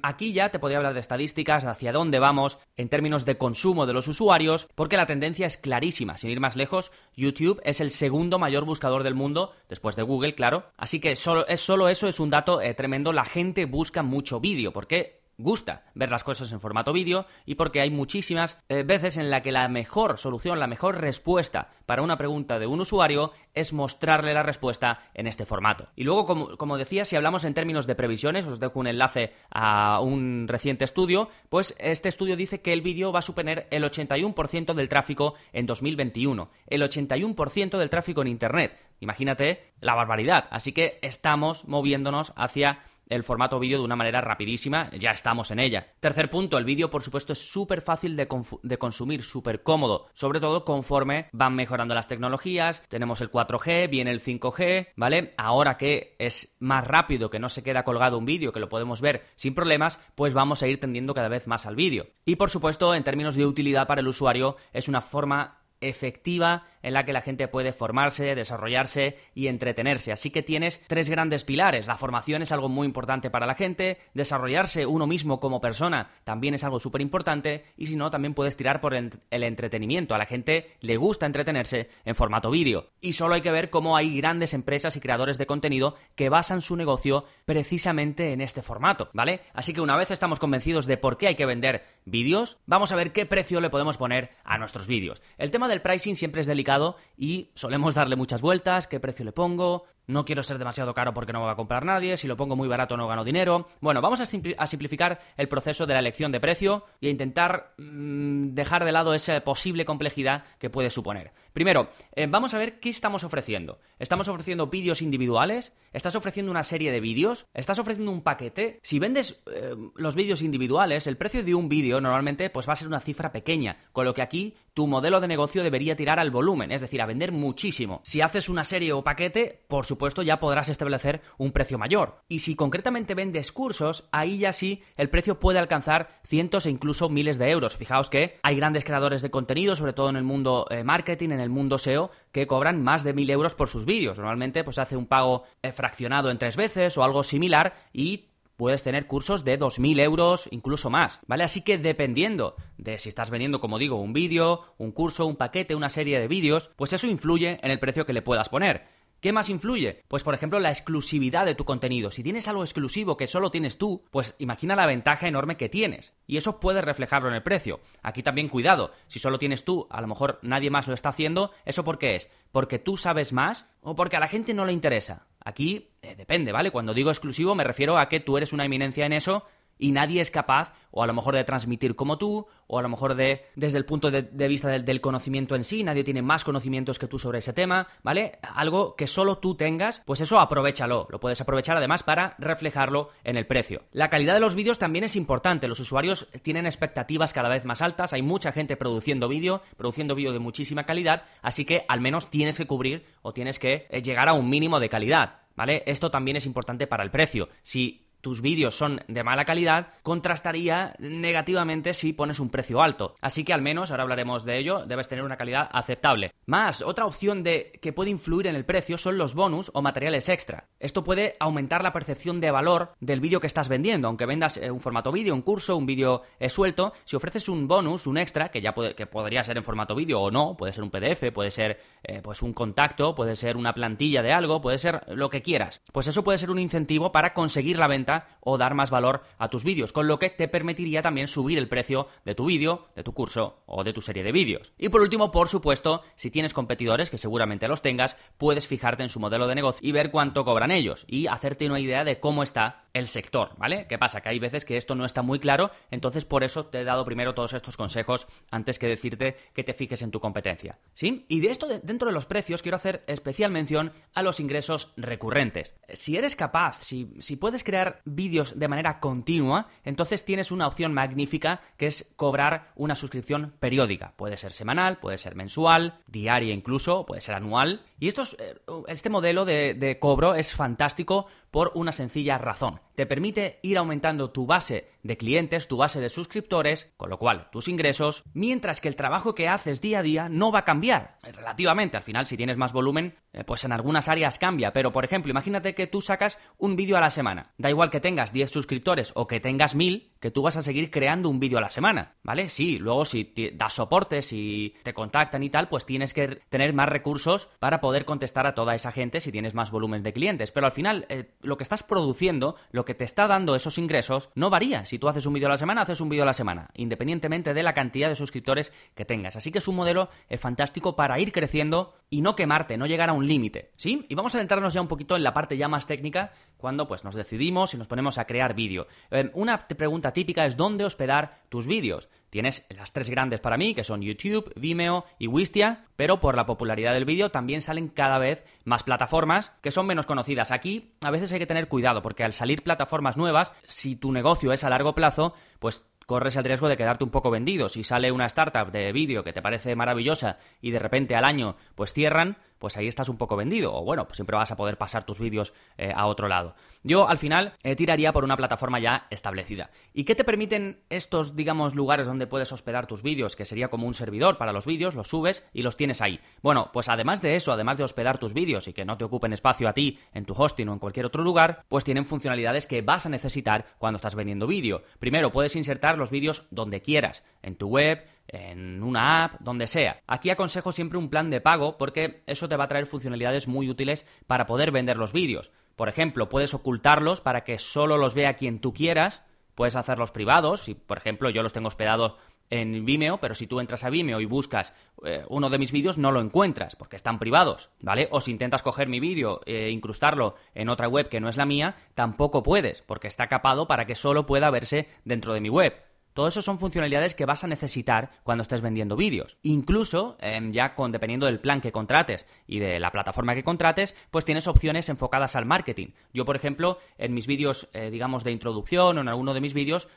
Aquí 0.03 0.33
ya 0.33 0.51
te 0.51 0.59
podría 0.59 0.79
hablar 0.79 0.95
de 0.95 1.01
estadísticas, 1.01 1.65
de 1.65 1.71
hacia 1.71 1.93
dónde 1.93 2.19
vamos 2.19 2.59
en 2.77 2.89
términos 2.89 3.25
de 3.25 3.37
consumo 3.37 3.87
de 3.87 3.93
los 3.93 4.07
usuarios, 4.09 4.69
porque 4.75 4.97
la 4.97 5.07
tendencia 5.07 5.47
es 5.47 5.57
clarísima. 5.57 6.17
Sin 6.17 6.31
ir 6.31 6.41
más 6.41 6.57
lejos, 6.57 6.93
YouTube 7.17 7.61
es 7.65 7.81
el 7.81 7.91
segundo 7.91 8.39
mayor 8.39 8.65
buscador 8.65 9.03
del 9.03 9.15
mundo, 9.15 9.53
después 9.69 9.97
de 9.97 10.03
Google, 10.03 10.35
claro. 10.35 10.71
Así 10.77 11.01
que 11.01 11.17
solo, 11.17 11.47
es, 11.49 11.61
solo 11.61 11.89
eso 11.89 12.07
es 12.07 12.21
un 12.21 12.31
dato 12.31 12.61
eh, 12.61 12.75
tremendo. 12.75 13.13
La 13.13 13.25
gente 13.25 13.65
busca 13.65 14.03
mucho 14.03 14.41
vídeo, 14.41 14.73
porque 14.73 15.26
gusta 15.39 15.85
ver 15.95 16.11
las 16.11 16.25
cosas 16.25 16.51
en 16.53 16.61
formato 16.61 16.93
vídeo 16.93 17.27
y 17.45 17.57
porque 17.57 17.81
hay 17.81 17.91
muchísimas 17.91 18.59
eh, 18.69 18.83
veces 18.83 19.17
en 19.17 19.31
la 19.31 19.43
que 19.43 19.53
la 19.53 19.69
mejor 19.69 20.19
solución, 20.19 20.59
la 20.59 20.67
mejor 20.67 21.01
respuesta 21.01 21.71
para 21.87 22.03
una 22.03 22.17
pregunta 22.17 22.59
de 22.59 22.67
un 22.67 22.81
usuario 22.81 23.33
es 23.55 23.73
mostrarle 23.73 24.35
la 24.35 24.43
respuesta 24.43 24.99
en 25.15 25.27
este 25.27 25.47
formato. 25.47 25.89
Y 25.97 26.05
luego, 26.05 26.27
como, 26.27 26.57
como, 26.57 26.79
decía, 26.79 27.05
si 27.05 27.17
hablamos 27.17 27.45
en 27.45 27.55
términos 27.55 27.87
de 27.87 27.95
previsiones, 27.95 28.47
os 28.47 28.61
dejo 28.61 28.81
un 28.81 28.87
enlace 28.87 29.33
a 29.51 30.01
un 30.01 30.47
reciente 30.49 30.85
estudio, 30.85 31.29
pues 31.49 31.75
este 31.79 32.09
estudio 32.09 32.37
dice 32.37 32.61
que 32.61 32.73
el 32.73 32.83
vídeo 32.83 33.13
va 33.13 33.21
a 33.21 33.23
suponer 33.23 33.67
el 33.71 33.85
81% 33.85 34.75
del 34.75 34.89
tráfico 34.89 35.35
en 35.53 35.67
2021. 35.67 36.51
El 36.67 36.83
81% 36.83 37.79
del 37.79 37.91
tráfico 37.91 38.23
en 38.23 38.29
Internet. 38.29 38.79
Imagínate 39.01 39.73
la 39.81 39.95
barbaridad. 39.95 40.49
Así 40.51 40.73
que 40.73 40.99
estamos 41.03 41.67
moviéndonos 41.67 42.33
hacia 42.37 42.81
el 43.09 43.23
formato 43.23 43.59
vídeo 43.59 43.79
de 43.79 43.85
una 43.85 43.97
manera 43.97 44.21
rapidísima, 44.21 44.91
ya 44.91 45.11
estamos 45.11 45.51
en 45.51 45.59
ella. 45.59 45.95
Tercer 46.01 46.31
punto, 46.31 46.59
el 46.59 46.65
vídeo 46.65 46.91
por 46.91 47.03
supuesto 47.03 47.33
es 47.33 47.39
súper 47.39 47.81
fácil 47.81 48.17
de, 48.17 48.29
de, 48.63 48.79
consumir, 48.79 49.23
súper 49.23 49.63
cómodo, 49.63 50.07
sobre 50.13 50.41
todo 50.41 50.65
conforme 50.65 51.29
van 51.33 51.55
mejorando 51.55 51.95
las 51.95 52.09
tecnologías, 52.09 52.83
tenemos 52.89 53.21
el 53.21 53.31
4G, 53.31 53.89
viene 53.89 54.11
el 54.11 54.23
5G, 54.23 54.89
¿vale? 54.97 55.35
Ahora 55.37 55.77
que 55.77 56.17
es 56.19 56.57
más 56.61 56.87
rápido, 56.87 57.31
que 57.31 57.39
no 57.39 57.49
se 57.49 57.63
queda 57.63 57.85
colgado 57.85 58.19
un 58.19 58.25
vídeo, 58.25 58.53
que 58.53 58.61
lo 58.61 58.69
podemos 58.69 59.01
ver 59.01 59.27
sin 59.37 59.55
problemas, 59.55 59.99
pues 60.15 60.35
vamos 60.35 60.63
a 60.63 60.67
ir 60.67 60.81
tendiendo 60.81 61.15
cada 61.15 61.29
vez 61.29 61.47
más 61.47 61.67
al 61.67 61.77
vídeo. 61.77 62.07
Y 62.25 62.37
por 62.37 62.51
supuesto, 62.51 62.95
en 62.95 63.05
términos 63.05 63.37
de 63.37 63.47
utilidad 63.47 63.87
para 63.87 64.01
el 64.01 64.09
usuario, 64.09 64.57
es 64.73 64.89
una 64.89 65.01
forma 65.01 65.66
efectiva 65.81 66.65
en 66.83 66.95
la 66.95 67.05
que 67.05 67.13
la 67.13 67.21
gente 67.21 67.49
puede 67.49 67.73
formarse, 67.73 68.35
desarrollarse 68.35 69.17
y 69.35 69.49
entretenerse. 69.49 70.13
Así 70.13 70.31
que 70.31 70.43
tienes 70.43 70.81
tres 70.87 71.11
grandes 71.11 71.45
pilares. 71.45 71.87
La 71.87 71.97
formación 71.97 72.43
es 72.43 72.53
algo 72.53 72.69
muy 72.69 72.87
importante 72.87 73.31
para 73.31 73.47
la 73.47 73.55
gente, 73.55 73.99
desarrollarse 74.15 74.87
uno 74.87 75.07
mismo 75.07 75.41
como 75.41 75.61
persona 75.61 76.11
también 76.25 76.55
es 76.55 76.65
algo 76.65 76.81
súper 76.81 77.01
importante 77.01 77.65
y 77.77 77.87
si 77.87 77.97
no, 77.97 78.11
también 78.11 78.35
puedes 78.35 78.57
tirar 78.57 78.81
por 78.81 78.95
el 78.95 79.21
entretenimiento. 79.31 80.15
A 80.15 80.19
la 80.19 80.27
gente 80.27 80.77
le 80.81 80.97
gusta 80.97 81.27
entretenerse 81.27 81.89
en 82.05 82.15
formato 82.15 82.51
vídeo. 82.51 82.91
Y 83.01 83.13
solo 83.13 83.35
hay 83.35 83.41
que 83.41 83.51
ver 83.51 83.71
cómo 83.71 83.97
hay 83.97 84.17
grandes 84.17 84.55
empresas 84.55 84.97
y 84.97 85.01
creadores 85.01 85.39
de 85.39 85.47
contenido 85.47 85.97
que 86.15 86.29
basan 86.29 86.61
su 86.61 86.77
negocio 86.77 87.25
precisamente 87.45 88.33
en 88.33 88.41
este 88.41 88.63
formato, 88.63 89.11
¿vale? 89.13 89.41
Así 89.53 89.73
que 89.73 89.81
una 89.81 89.97
vez 89.97 90.11
estamos 90.11 90.39
convencidos 90.39 90.87
de 90.87 90.97
por 90.97 91.19
qué 91.19 91.29
hay 91.29 91.35
que 91.35 91.47
vender 91.47 91.85
vídeos, 92.05 92.59
vamos 92.67 92.93
a 92.93 92.97
ver 92.97 93.13
qué 93.13 93.27
precio 93.27 93.61
le 93.61 93.71
podemos 93.71 93.97
poner 93.97 94.31
a 94.45 94.59
nuestros 94.59 94.87
vídeos. 94.87 95.23
El 95.39 95.51
tema 95.51 95.66
del 95.69 95.83
pricing 95.83 96.17
siempre 96.17 96.41
es 96.41 96.47
delicado 96.47 96.97
y 97.17 97.51
solemos 97.55 97.95
darle 97.95 98.17
muchas 98.17 98.41
vueltas, 98.41 98.87
qué 98.87 99.01
precio 99.01 99.25
le 99.25 99.33
pongo, 99.33 99.85
no 100.07 100.25
quiero 100.25 100.43
ser 100.43 100.59
demasiado 100.59 100.95
caro 100.95 101.13
porque 101.13 101.33
no 101.33 101.41
me 101.41 101.47
va 101.47 101.53
a 101.53 101.57
comprar 101.57 101.85
nadie, 101.85 102.17
si 102.17 102.29
lo 102.29 102.37
pongo 102.37 102.57
muy 102.57 102.69
barato 102.69 102.97
no 102.97 103.09
gano 103.09 103.25
dinero. 103.25 103.69
Bueno, 103.81 104.01
vamos 104.01 104.21
a, 104.21 104.27
simplificar 104.27 105.21
el 105.37 105.49
proceso 105.49 105.87
de 105.87 105.95
la 105.95 106.01
elección 106.01 106.31
de 106.33 106.41
precio 106.41 106.85
y 107.01 107.09
a 107.09 107.11
intentar 107.11 107.75
mm, 107.79 108.55
dejar 108.55 108.85
de 108.85 108.93
lado 108.93 109.15
esa 109.15 109.41
posible 109.41 109.85
complejidad 109.85 110.45
que 110.59 110.71
puede 110.71 110.91
suponer. 110.91 111.33
Primero, 111.53 111.91
eh, 112.15 112.27
vamos 112.29 112.55
a 112.55 112.59
ver 112.59 112.79
qué 112.79 112.91
estamos 112.91 113.25
ofreciendo. 113.25 113.81
¿Estamos 113.99 114.29
ofreciendo 114.29 114.69
vídeos 114.69 115.03
individuales? 115.03 115.73
¿Estás 115.93 116.15
ofreciendo 116.15 116.53
una 116.53 116.63
serie 116.63 116.93
de 116.93 117.01
vídeos? 117.01 117.47
¿Estás 117.55 117.79
ofreciendo 117.79 118.13
un 118.13 118.23
paquete? 118.23 118.79
Si 118.83 118.99
vendes 118.99 119.43
eh, 119.51 119.75
los 119.97 120.15
vídeos 120.15 120.43
individuales, 120.43 121.07
el 121.07 121.17
precio 121.17 121.43
de 121.43 121.55
un 121.55 121.69
vídeo 121.69 122.01
normalmente 122.01 122.51
pues 122.51 122.69
va 122.69 122.75
a 122.75 122.77
ser 122.77 122.89
una 122.89 123.01
cifra 123.01 123.33
pequeña, 123.33 123.77
con 123.93 124.05
lo 124.05 124.15
que 124.15 124.23
aquí 124.23 124.55
tu 124.77 124.87
modelo 124.87 125.23
de 125.23 125.27
negocio 125.27 125.63
debería 125.63 125.97
tirar 125.97 126.21
al 126.21 126.31
volumen, 126.31 126.71
es 126.71 126.83
decir, 126.83 127.01
a 127.01 127.07
vender 127.07 127.33
muchísimo. 127.33 128.03
Si 128.05 128.21
haces 128.21 128.51
una 128.51 128.63
serie 128.63 128.93
o 128.93 129.03
paquete, 129.03 129.65
por 129.69 129.87
supuesto 129.87 130.23
ya 130.23 130.39
podrás 130.39 130.69
establecer 130.69 131.23
un 131.39 131.53
precio 131.53 131.79
mayor. 131.79 132.21
Y 132.29 132.41
si 132.41 132.57
concretamente 132.57 133.15
vendes 133.15 133.53
cursos, 133.53 134.07
ahí 134.13 134.37
ya 134.37 134.53
sí 134.53 134.83
el 134.99 135.09
precio 135.09 135.41
puede 135.41 135.59
alcanzar 135.59 136.21
cientos 136.27 136.67
e 136.67 136.71
incluso 136.71 137.09
miles 137.09 137.39
de 137.39 137.49
euros. 137.49 137.75
Fijaos 137.75 138.11
que 138.11 138.39
hay 138.43 138.57
grandes 138.57 138.85
creadores 138.85 139.23
de 139.23 139.31
contenido, 139.31 139.77
sobre 139.77 139.95
todo 139.95 140.11
en 140.11 140.17
el 140.17 140.25
mundo 140.25 140.67
eh, 140.69 140.85
marketing, 140.85 141.31
en 141.31 141.41
el 141.41 141.49
mundo 141.49 141.79
SEO, 141.79 142.11
que 142.31 142.47
cobran 142.47 142.83
más 142.83 143.03
de 143.03 143.15
mil 143.15 143.31
euros 143.31 143.55
por 143.55 143.71
sus 143.71 143.87
vídeos. 143.87 144.19
Normalmente 144.19 144.63
pues 144.63 144.77
hace 144.77 144.95
un 144.95 145.07
pago 145.07 145.45
eh, 145.63 145.73
fraccionado 145.73 146.31
en 146.31 146.37
tres 146.37 146.55
veces 146.55 146.99
o 146.99 147.03
algo 147.03 147.25
similar 147.25 147.75
y 147.95 148.36
puedes 148.57 148.83
tener 148.83 149.07
cursos 149.07 149.45
de 149.45 149.59
2.000 149.59 150.01
euros, 150.01 150.49
incluso 150.51 150.91
más, 150.91 151.21
¿vale? 151.27 151.45
Así 151.45 151.63
que 151.63 151.79
dependiendo 151.79 152.57
de 152.79 152.99
si 152.99 153.09
estás 153.09 153.31
vendiendo, 153.31 153.61
como 153.61 153.79
digo, 153.79 154.01
un 154.01 154.13
vídeo, 154.13 154.63
un 154.79 154.93
curso, 154.93 155.27
un 155.27 155.37
paquete, 155.37 155.75
una 155.75 155.91
serie 155.91 156.19
de 156.19 156.29
vídeos, 156.29 156.71
pues 156.77 156.93
eso 156.93 157.07
influye 157.07 157.59
en 157.63 157.71
el 157.71 157.79
precio 157.79 158.07
que 158.07 158.13
le 158.13 158.23
puedas 158.23 158.49
poner. 158.49 158.96
¿Qué 159.21 159.33
más 159.33 159.49
influye? 159.49 160.03
Pues 160.09 160.23
por 160.23 160.35
ejemplo 160.35 160.61
la 160.61 160.71
exclusividad 160.71 161.47
de 161.47 161.55
tu 161.55 161.65
contenido. 161.65 162.11
Si 162.11 162.23
tienes 162.23 162.49
algo 162.49 162.63
exclusivo 162.63 163.17
que 163.17 163.27
solo 163.27 163.51
tienes 163.51 163.79
tú, 163.79 164.05
pues 164.11 164.35
imagina 164.39 164.77
la 164.77 164.87
ventaja 164.87 165.27
enorme 165.27 165.57
que 165.57 165.69
tienes. 165.69 166.13
Y 166.27 166.37
eso 166.37 166.61
puede 166.61 166.83
reflejarlo 166.83 167.29
en 167.29 167.35
el 167.35 167.43
precio. 167.43 167.81
Aquí 168.03 168.23
también 168.23 168.49
cuidado, 168.49 168.93
si 169.07 169.19
solo 169.19 169.39
tienes 169.39 169.65
tú, 169.65 169.87
a 169.91 170.01
lo 170.01 170.07
mejor 170.07 170.39
nadie 170.43 170.71
más 170.71 170.87
lo 170.87 170.95
está 170.95 171.09
haciendo, 171.09 171.53
¿eso 171.65 171.83
por 171.83 171.99
qué 171.99 172.17
es? 172.17 172.31
¿Porque 172.53 172.79
tú 172.79 172.97
sabes 172.97 173.33
más 173.33 173.67
o 173.81 173.95
porque 173.95 174.17
a 174.17 174.21
la 174.21 174.29
gente 174.29 174.55
no 174.55 174.67
le 174.67 174.73
interesa? 174.73 175.27
Aquí 175.45 175.89
eh, 176.03 176.15
depende, 176.17 176.53
¿vale? 176.53 176.71
Cuando 176.71 176.93
digo 176.93 177.11
exclusivo 177.11 177.55
me 177.55 177.65
refiero 177.65 177.99
a 177.99 178.09
que 178.09 178.21
tú 178.21 178.37
eres 178.37 178.53
una 178.53 178.65
eminencia 178.65 179.07
en 179.07 179.13
eso 179.13 179.45
y 179.79 179.93
nadie 179.93 180.21
es 180.21 180.31
capaz, 180.31 180.73
o 180.91 181.03
a 181.03 181.07
lo 181.07 181.15
mejor 181.15 181.35
de 181.35 181.45
transmitir 181.45 181.95
como 181.95 182.19
tú, 182.19 182.47
o 182.67 182.79
a 182.79 182.83
lo 182.83 182.89
mejor 182.89 183.15
de, 183.15 183.45
desde 183.55 183.79
el 183.79 183.85
punto 183.85 184.11
de, 184.11 184.49
vista 184.49 184.69
del, 184.69 185.01
conocimiento 185.01 185.55
en 185.55 185.65
sí, 185.65 185.85
nadie 185.85 186.05
tiene 186.05 186.23
más 186.23 186.45
conocimientos 186.45 186.99
que 186.99 187.07
tú 187.07 187.19
sobre 187.19 187.41
ese 187.41 187.53
tema, 187.53 187.87
¿vale? 188.03 188.39
Algo 188.43 188.97
que 188.97 189.07
solo 189.07 189.39
tú 189.39 189.55
tengas, 189.55 190.03
pues 190.05 190.21
eso 190.21 190.41
aprovechalo, 190.41 191.07
lo 191.11 191.21
puedes 191.21 191.41
aprovechar 191.41 191.77
además 191.77 192.03
para 192.03 192.35
reflejarlo 192.39 193.11
en 193.25 193.37
el 193.37 193.47
precio. 193.47 193.83
La 193.93 194.11
calidad 194.11 194.35
de 194.35 194.41
los 194.41 194.55
vídeos 194.55 194.79
también 194.79 195.05
es 195.05 195.17
importante, 195.17 195.69
los 195.69 195.81
usuarios 195.81 196.29
tienen 196.43 196.67
expectativas 196.67 197.33
cada 197.33 197.49
vez 197.49 197.65
más 197.65 197.83
altas, 197.83 198.13
hay 198.13 198.23
mucha 198.23 198.53
gente 198.53 198.77
produciendo 198.77 199.29
vídeo, 199.29 199.63
produciendo 199.77 200.15
vídeo 200.15 200.33
de 200.33 200.39
muchísima 200.39 200.85
calidad, 200.85 201.25
así 201.43 201.65
que 201.65 201.85
al 201.89 202.01
menos 202.01 202.31
tienes 202.31 202.57
que 202.57 202.67
cubrir 202.67 203.05
o 203.23 203.33
tienes 203.33 203.59
que 203.59 203.87
eh, 203.91 204.03
llegar 204.03 204.29
a 204.29 204.33
un 204.33 204.49
mínimo 204.49 204.81
de 204.81 204.89
calidad. 204.89 205.41
¿Vale? 205.57 205.83
Esto 205.87 206.11
también 206.11 206.37
es 206.37 206.45
importante 206.45 206.87
para 206.87 207.03
el 207.03 207.11
precio. 207.11 207.49
Si 207.63 208.06
tus 208.27 208.41
vídeos 208.41 208.75
son 208.75 209.03
de 209.07 209.23
mala 209.23 209.45
calidad, 209.45 209.93
contrastaría 210.03 210.97
negativamente 210.99 211.95
si 211.95 212.13
pones 212.13 212.41
un 212.41 212.51
precio 212.51 212.83
alto. 212.83 213.15
Así 213.21 213.45
que 213.45 213.53
al 213.53 213.63
menos, 213.63 213.93
ahora 213.93 214.03
hablaremos 214.03 214.45
de 214.45 214.59
ello, 214.59 214.85
debes 214.85 215.09
tener 215.09 215.25
una 215.25 215.37
calidad 215.37 215.69
aceptable. 215.71 216.33
Más, 216.45 216.83
otra 216.83 217.07
opción 217.07 217.45
de 217.45 217.79
que 217.81 217.93
puede 217.93 218.11
influir 218.11 218.49
en 218.49 218.57
el 218.57 218.65
precio 218.65 218.99
son 218.99 219.17
los 219.17 219.37
bonus 219.37 219.71
o 219.75 219.81
materiales 219.81 220.29
extra. 220.29 220.67
Esto 220.81 221.05
puede 221.05 221.37
aumentar 221.39 221.85
la 221.85 221.93
percepción 221.93 222.41
de 222.41 222.51
valor 222.51 222.95
del 222.99 223.21
vídeo 223.21 223.39
que 223.39 223.47
estás 223.47 223.69
vendiendo, 223.69 224.09
aunque 224.09 224.27
vendas 224.27 224.57
eh, 224.57 224.73
un 224.73 224.81
formato 224.81 225.13
vídeo, 225.13 225.33
un 225.33 225.43
curso, 225.43 225.77
un 225.77 225.87
vídeo 225.87 226.23
eh, 226.41 226.49
suelto, 226.49 226.95
si 227.05 227.15
ofreces 227.15 227.49
un 227.49 227.69
bonus, 227.69 228.09
un 228.09 228.19
extra, 228.19 228.49
que 228.49 228.61
ya 228.61 228.75
puede, 228.75 228.97
que 228.97 229.07
podría 229.07 229.45
ser 229.45 229.57
en 229.57 229.63
formato 229.63 229.95
vídeo 229.95 230.21
o 230.21 230.33
no, 230.33 230.57
puede 230.57 230.73
ser 230.73 230.83
un 230.83 230.91
PDF, 230.91 231.33
puede 231.33 231.53
ser 231.53 231.79
eh, 232.03 232.23
pues 232.25 232.43
un 232.43 232.53
contacto, 232.53 233.15
puede 233.15 233.37
ser 233.37 233.57
una 233.57 233.73
plantilla 233.73 234.21
de 234.21 234.33
algo, 234.33 234.61
puede 234.61 234.79
ser 234.79 235.03
lo 235.15 235.31
que 235.31 235.43
quieras. 235.43 235.81
Pues 235.93 236.09
eso 236.09 236.25
puede 236.25 236.39
ser 236.39 236.51
un 236.51 236.59
incentivo 236.59 237.13
para 237.13 237.33
conseguir 237.33 237.79
la 237.79 237.87
venta 237.87 238.16
o 238.41 238.59
dar 238.59 238.75
más 238.75 238.91
valor 238.91 239.23
a 239.39 239.49
tus 239.49 239.65
vídeos, 239.65 239.93
con 239.93 240.07
lo 240.09 240.19
que 240.19 240.31
te 240.31 240.49
permitiría 240.49 241.03
también 241.03 241.29
subir 241.29 241.59
el 241.59 241.69
precio 241.69 242.09
de 242.25 242.35
tu 242.35 242.47
vídeo, 242.47 242.87
de 242.95 243.03
tu 243.03 243.13
curso 243.13 243.63
o 243.67 243.85
de 243.85 243.93
tu 243.93 244.01
serie 244.01 244.23
de 244.23 244.33
vídeos. 244.33 244.73
Y 244.79 244.89
por 244.89 245.01
último, 245.01 245.31
por 245.31 245.49
supuesto, 245.49 246.03
si 246.15 246.31
tienes 246.31 246.55
competidores, 246.55 247.11
que 247.11 247.19
seguramente 247.19 247.69
los 247.69 247.83
tengas, 247.83 248.17
puedes 248.39 248.67
fijarte 248.67 249.03
en 249.03 249.09
su 249.09 249.21
modelo 249.21 249.47
de 249.47 249.55
negocio 249.55 249.87
y 249.87 249.93
ver 249.93 250.11
cuánto 250.11 250.45
cobran 250.45 250.71
ellos 250.71 251.05
y 251.09 251.27
hacerte 251.27 251.67
una 251.67 251.81
idea 251.81 252.05
de 252.05 252.21
cómo 252.21 252.43
está 252.43 252.86
el 252.97 253.09
sector, 253.09 253.51
¿vale? 253.59 253.87
¿Qué 253.87 253.99
pasa? 253.99 254.23
Que 254.23 254.31
hay 254.31 254.39
veces 254.39 254.65
que 254.65 254.79
esto 254.79 254.95
no 254.95 255.05
está 255.05 255.21
muy 255.21 255.39
claro, 255.39 255.71
entonces 255.91 256.25
por 256.25 256.43
eso 256.45 256.67
te 256.67 256.81
he 256.81 256.85
dado 256.85 257.05
primero 257.05 257.35
todos 257.35 257.53
estos 257.53 257.77
consejos 257.77 258.27
antes 258.51 258.79
que 258.79 258.87
decirte 258.87 259.37
que 259.53 259.65
te 259.65 259.75
fijes 259.75 260.01
en 260.01 260.11
tu 260.11 260.19
competencia, 260.19 260.79
¿sí? 260.95 261.27
Y 261.29 261.41
de 261.41 261.51
esto, 261.51 261.69
dentro 261.83 262.09
de 262.09 262.15
los 262.15 262.25
precios, 262.25 262.63
quiero 262.63 262.77
hacer 262.77 263.05
especial 263.07 263.51
mención 263.51 263.93
a 264.15 264.23
los 264.23 264.41
ingresos 264.41 264.95
recurrentes. 264.97 265.75
Si 265.93 266.17
eres 266.17 266.37
capaz, 266.37 266.83
si, 266.83 267.15
si 267.19 267.37
puedes 267.37 267.65
crear 267.65 268.01
vídeos 268.07 268.59
de 268.59 268.69
manera 268.69 268.99
continua, 268.99 269.69
entonces 269.85 270.25
tienes 270.25 270.51
una 270.51 270.67
opción 270.67 270.95
magnífica 270.95 271.61
que 271.77 271.89
es 271.89 272.11
cobrar 272.17 272.73
una 272.77 272.97
suscripción 272.97 273.53
periódica. 273.61 274.15
Puede 274.17 274.39
ser 274.39 274.55
semanal, 274.55 274.99
puede 274.99 275.19
ser 275.19 275.35
mensual, 275.35 276.01
diaria 276.07 276.55
incluso, 276.55 277.05
puede 277.05 277.21
ser 277.21 277.35
anual. 277.35 277.85
Y 278.01 278.09
esto 278.09 278.23
eh, 278.39 278.57
este 278.89 279.11
modelo 279.11 279.45
de, 279.45 279.75
de 279.75 279.99
cobro 279.99 280.35
es 280.35 280.55
fantástico 280.55 281.27
por 281.51 281.73
una 281.75 281.93
sencilla 281.93 282.39
razón. 282.39 282.81
Te 282.95 283.07
permite 283.07 283.59
ir 283.63 283.79
aumentando 283.79 284.31
tu 284.31 284.47
base 284.47 284.89
de 285.07 285.17
clientes, 285.17 285.69
tu 285.69 285.77
base 285.77 286.01
de 286.01 286.09
suscriptores, 286.09 286.93
con 286.97 287.11
lo 287.11 287.19
cual 287.19 287.49
tus 287.51 287.69
ingresos, 287.69 288.25
mientras 288.33 288.81
que 288.81 288.89
el 288.89 288.97
trabajo 288.97 289.35
que 289.35 289.49
haces 289.49 289.81
día 289.81 290.01
a 290.01 290.03
día 290.03 290.29
no 290.29 290.53
va 290.53 290.61
a 290.61 290.65
cambiar. 290.65 291.19
Relativamente, 291.23 291.97
al 291.97 292.03
final, 292.03 292.27
si 292.27 292.37
tienes 292.37 292.57
más 292.57 292.73
volumen, 292.73 293.15
eh, 293.33 293.45
pues 293.45 293.65
en 293.65 293.73
algunas 293.73 294.09
áreas 294.09 294.39
cambia. 294.39 294.73
Pero, 294.73 294.93
por 294.93 295.05
ejemplo, 295.05 295.31
imagínate 295.31 295.75
que 295.75 295.87
tú 295.87 296.01
sacas 296.01 296.39
un 296.59 296.77
vídeo 296.77 296.97
a 296.97 297.01
la 297.01 297.11
semana. 297.11 297.53
Da 297.59 297.71
igual 297.71 297.91
que 297.91 298.01
tengas 298.01 298.33
10 298.33 298.51
suscriptores 298.51 299.13
o 299.15 299.27
que 299.27 299.41
tengas 299.41 299.75
1000, 299.75 300.15
que 300.21 300.31
tú 300.31 300.43
vas 300.43 300.57
a 300.57 300.63
seguir 300.63 300.91
creando 300.91 301.29
un 301.29 301.39
vídeo 301.39 301.59
a 301.59 301.61
la 301.61 301.71
semana, 301.71 302.17
¿vale? 302.23 302.49
Sí, 302.49 302.79
luego 302.79 303.05
si 303.05 303.33
das 303.55 303.75
soporte, 303.75 304.23
si 304.23 304.75
te 304.83 304.95
contactan 304.95 305.43
y 305.43 305.51
tal, 305.51 305.69
pues 305.69 305.87
tienes 305.87 306.15
que 306.15 306.41
tener 306.49 306.73
más 306.73 306.89
recursos 306.89 307.49
para 307.59 307.81
poder 307.81 308.05
contestar 308.05 308.47
a 308.47 308.55
toda 308.55 308.75
esa 308.75 308.93
gente 308.93 309.21
si 309.21 309.31
tienes 309.31 309.55
más 309.55 309.71
volumen 309.71 310.03
de 310.03 310.13
clientes. 310.13 310.51
Pero 310.51 310.67
al 310.67 310.73
final, 310.73 311.07
eh, 311.09 311.35
lo 311.43 311.57
que 311.57 311.63
estás 311.63 311.83
produciendo, 311.83 312.57
lo 312.71 312.85
que 312.85 312.95
te 312.95 313.05
está 313.05 313.27
dando 313.27 313.55
esos 313.55 313.79
ingresos, 313.79 314.31
no 314.35 314.51
varía. 314.51 314.85
Tú 314.99 315.09
haces 315.09 315.27
un 315.27 315.35
vídeo 315.35 315.49
a 315.49 315.51
la 315.51 315.57
semana, 315.57 315.83
haces 315.83 316.01
un 316.01 316.09
vídeo 316.09 316.23
a 316.23 316.27
la 316.27 316.35
semana, 316.35 316.69
independientemente 316.75 317.55
de 317.55 317.63
la 317.63 317.75
cantidad 317.75 318.09
de 318.09 318.17
suscriptores 318.17 318.73
que 318.95 319.05
tengas. 319.05 319.37
Así 319.37 319.53
que 319.53 319.59
es 319.59 319.69
un 319.69 319.77
modelo 319.77 320.09
eh, 320.29 320.39
fantástico 320.39 320.97
para 320.97 321.19
ir 321.19 321.33
creciendo 321.33 321.95
y 322.11 322.23
no 322.23 322.37
quemarte, 322.37 322.77
no 322.77 322.87
llegar 322.87 323.09
a 323.09 323.13
un 323.13 323.27
límite, 323.27 323.73
¿sí? 323.77 324.07
Y 324.09 324.15
vamos 324.15 324.35
a 324.35 324.39
adentrarnos 324.39 324.75
ya 324.75 324.81
un 324.81 324.89
poquito 324.89 325.17
en 325.17 325.23
la 325.23 325.35
parte 325.35 325.57
ya 325.57 325.69
más 325.69 325.87
técnica 325.87 326.33
cuando 326.57 326.87
pues 326.89 327.05
nos 327.05 327.15
decidimos 327.15 327.75
y 327.75 327.79
nos 327.79 327.87
ponemos 327.87 328.19
a 328.19 328.27
crear 328.27 328.55
vídeo. 328.55 328.87
Eh, 329.11 329.31
una 329.35 329.67
pregunta 329.67 330.13
típica 330.13 330.47
es 330.47 330.57
dónde 330.57 330.85
hospedar 330.85 331.43
tus 331.49 331.67
vídeos. 331.67 332.09
Tienes 332.37 332.67
las 332.69 332.93
tres 332.93 333.09
grandes 333.09 333.41
para 333.41 333.57
mí, 333.57 333.75
que 333.75 333.83
son 333.83 334.03
YouTube, 334.03 334.53
Vimeo 334.57 335.07
y 335.19 335.27
Wistia, 335.27 335.87
pero 335.97 336.21
por 336.21 336.37
la 336.37 336.45
popularidad 336.45 336.93
del 336.93 337.07
vídeo 337.07 337.31
también 337.31 337.63
salen 337.63 337.89
cada 337.89 338.19
vez 338.19 338.45
más 338.63 338.83
plataformas 338.83 339.53
que 339.63 339.71
son 339.71 339.87
menos 339.87 340.05
conocidas. 340.05 340.51
Aquí 340.51 340.93
a 341.01 341.11
veces 341.11 341.33
hay 341.33 341.39
que 341.39 341.47
tener 341.47 341.67
cuidado, 341.69 342.03
porque 342.03 342.25
al 342.25 342.35
salir 342.35 342.63
plataformas 342.63 343.17
nuevas, 343.17 343.53
si 343.65 343.97
tu 343.97 344.13
negocio 344.13 344.53
es 344.53 344.65
a 344.65 344.69
largo 344.69 344.95
plazo, 344.95 345.33
pues 345.61 345.89
corres 346.05 346.37
el 346.37 346.45
riesgo 346.45 346.69
de 346.69 346.77
quedarte 346.77 347.05
un 347.05 347.11
poco 347.11 347.31
vendido. 347.31 347.71
Si 347.71 347.83
sale 347.83 348.13
una 348.13 348.27
startup 348.27 348.71
de 348.71 348.93
vídeo 348.93 349.25
que 349.25 349.33
te 349.33 349.41
parece 349.41 349.75
maravillosa 349.75 350.37
y 350.61 350.73
de 350.73 350.79
repente 350.79 351.17
al 351.17 351.25
año 351.25 351.57
pues 351.75 351.95
cierran, 351.95 352.37
pues 352.59 352.77
ahí 352.77 352.87
estás 352.89 353.09
un 353.09 353.17
poco 353.17 353.37
vendido. 353.37 353.75
O 353.75 353.85
bueno, 353.85 354.07
pues 354.07 354.17
siempre 354.17 354.37
vas 354.37 354.51
a 354.51 354.57
poder 354.57 354.79
pasar 354.79 355.05
tus 355.05 355.19
vídeos 355.19 355.53
eh, 355.79 355.93
a 355.95 356.07
otro 356.07 356.29
lado. 356.29 356.55
Yo 356.83 357.09
al 357.09 357.19
final 357.19 357.55
eh, 357.63 357.77
tiraría 357.77 358.13
por 358.13 358.25
una 358.25 358.37
plataforma 358.37 358.79
ya 358.79 359.07
establecida. 359.11 359.71
¿Y 359.93 360.05
qué 360.05 360.15
te 360.15 360.25
permiten 360.25 360.81
estos, 360.89 361.35
digamos, 361.35 361.75
lugares 361.75 362.07
donde 362.07 362.27
puedes 362.27 362.53
hospedar 362.53 362.87
tus 362.87 363.03
vídeos? 363.03 363.37
Que 363.37 363.45
sería 363.45 363.69
como 363.69 363.87
un 363.87 363.95
servidor 363.95 364.39
para 364.39 364.53
los 364.53 364.67
vídeos, 364.67 364.95
los 364.95 365.09
subes 365.09 365.43
y 365.53 365.63
los 365.63 365.77
tienes 365.77 366.01
ahí. 366.01 366.21
Bueno, 366.43 366.71
pues 366.73 366.89
además 366.89 367.23
de 367.23 367.37
eso, 367.37 367.53
además 367.53 367.77
de 367.77 367.85
hospedar 367.85 368.19
tus 368.19 368.33
vídeos 368.33 368.69
y 368.69 368.73
que 368.73 368.85
no 368.85 368.97
te 368.97 369.05
ocupen 369.05 369.33
espacio 369.33 369.69
a 369.69 369.73
ti 369.73 369.99
en 370.15 370.25
tu 370.25 370.35
hosting 370.35 370.69
o 370.69 370.73
en 370.73 370.79
cualquier 370.79 371.07
otro 371.07 371.23
lugar, 371.23 371.65
pues 371.69 371.85
tienen 371.85 372.07
funcionalidades 372.07 372.67
que 372.67 372.83
vas 372.83 373.07
a 373.07 373.11
necesitar 373.11 373.67
cuando 373.79 373.97
estás 373.97 374.15
vendiendo 374.15 374.47
vídeo. 374.47 374.83
Primero, 374.99 375.33
puedes 375.33 375.57
insertar 375.57 375.99
los 375.99 376.11
vídeos 376.11 376.47
donde 376.51 376.83
quieras, 376.83 377.25
en 377.43 377.57
tu 377.57 377.69
web, 377.69 378.07
en 378.29 378.83
una 378.83 379.25
app, 379.25 379.41
donde 379.41 379.67
sea. 379.67 380.01
Aquí 380.07 380.31
aconsejo 380.31 380.73
siempre 380.73 380.99
un 380.99 381.11
plan 381.11 381.31
de 381.31 381.41
pago 381.41 381.77
porque 381.79 382.23
eso 382.27 382.49
te 382.49 382.57
va 382.57 382.65
a 382.65 382.69
traer 382.69 382.87
funcionalidades 382.87 383.49
muy 383.49 383.71
útiles 383.71 384.07
para 384.27 384.47
poder 384.47 384.71
vender 384.71 384.97
los 384.97 385.13
vídeos. 385.13 385.51
Por 385.77 385.89
ejemplo, 385.89 386.29
puedes 386.29 386.55
ocultarlos 386.55 387.21
para 387.21 387.45
que 387.45 387.59
solo 387.59 387.99
los 387.99 388.15
vea 388.15 388.35
quien 388.35 388.61
tú 388.61 388.73
quieras, 388.73 389.23
puedes 389.55 389.77
hacerlos 389.77 390.11
privados, 390.11 390.63
si 390.63 390.75
por 390.75 390.99
ejemplo 390.99 391.31
yo 391.31 391.43
los 391.43 391.53
tengo 391.53 391.69
hospedados 391.69 392.15
en 392.51 392.85
Vimeo, 392.85 393.19
pero 393.19 393.35
si 393.35 393.47
tú 393.47 393.61
entras 393.61 393.85
a 393.85 393.91
Vimeo 393.91 394.21
y 394.21 394.25
buscas 394.25 394.73
eh, 395.05 395.25
uno 395.29 395.51
de 395.51 395.59
mis 395.59 395.73
vídeos, 395.73 395.99
no 395.99 396.13
lo 396.13 396.21
encuentras, 396.21 396.77
porque 396.77 396.97
están 396.97 397.19
privados, 397.19 397.71
¿vale? 397.81 398.09
O 398.13 398.21
si 398.21 398.31
intentas 398.31 398.63
coger 398.63 398.89
mi 398.89 399.01
vídeo 399.01 399.41
e 399.47 399.71
incrustarlo 399.71 400.37
en 400.55 400.69
otra 400.69 400.89
web 400.89 401.09
que 401.09 401.21
no 401.21 401.29
es 401.29 401.37
la 401.37 401.47
mía, 401.47 401.77
tampoco 401.95 402.43
puedes, 402.43 402.83
porque 402.83 403.09
está 403.09 403.27
capado 403.27 403.67
para 403.67 403.87
que 403.87 403.95
solo 403.95 404.27
pueda 404.27 404.51
verse 404.51 404.89
dentro 405.05 405.35
de 405.35 405.41
mi 405.41 405.49
web. 405.49 405.75
Todo 406.17 406.29
eso 406.29 406.41
son 406.41 406.59
funcionalidades 406.59 407.15
que 407.15 407.27
vas 407.27 407.45
a 407.45 407.47
necesitar 407.47 408.11
cuando 408.23 408.41
estés 408.41 408.63
vendiendo 408.63 408.97
vídeos. 408.97 409.37
Incluso, 409.43 410.17
em, 410.19 410.51
ya 410.51 410.75
con, 410.75 410.91
dependiendo 410.91 411.27
del 411.27 411.41
plan 411.41 411.61
que 411.61 411.73
contrates 411.73 412.25
y 412.47 412.59
de 412.59 412.81
la 412.81 412.91
plataforma 412.91 413.35
que 413.35 413.45
contrates, 413.45 413.95
pues 414.11 414.25
tienes 414.25 414.47
opciones 414.47 414.89
enfocadas 414.89 415.37
al 415.37 415.45
marketing. 415.45 415.89
Yo, 416.15 416.25
por 416.25 416.35
ejemplo, 416.35 416.79
en 416.97 417.13
mis 417.13 417.27
vídeos, 417.27 417.69
eh, 417.75 417.91
digamos, 417.91 418.25
de 418.25 418.33
introducción 418.33 418.97
o 418.97 419.01
en 419.03 419.09
alguno 419.09 419.35
de 419.35 419.43
mis 419.43 419.53
vídeos, 419.53 419.89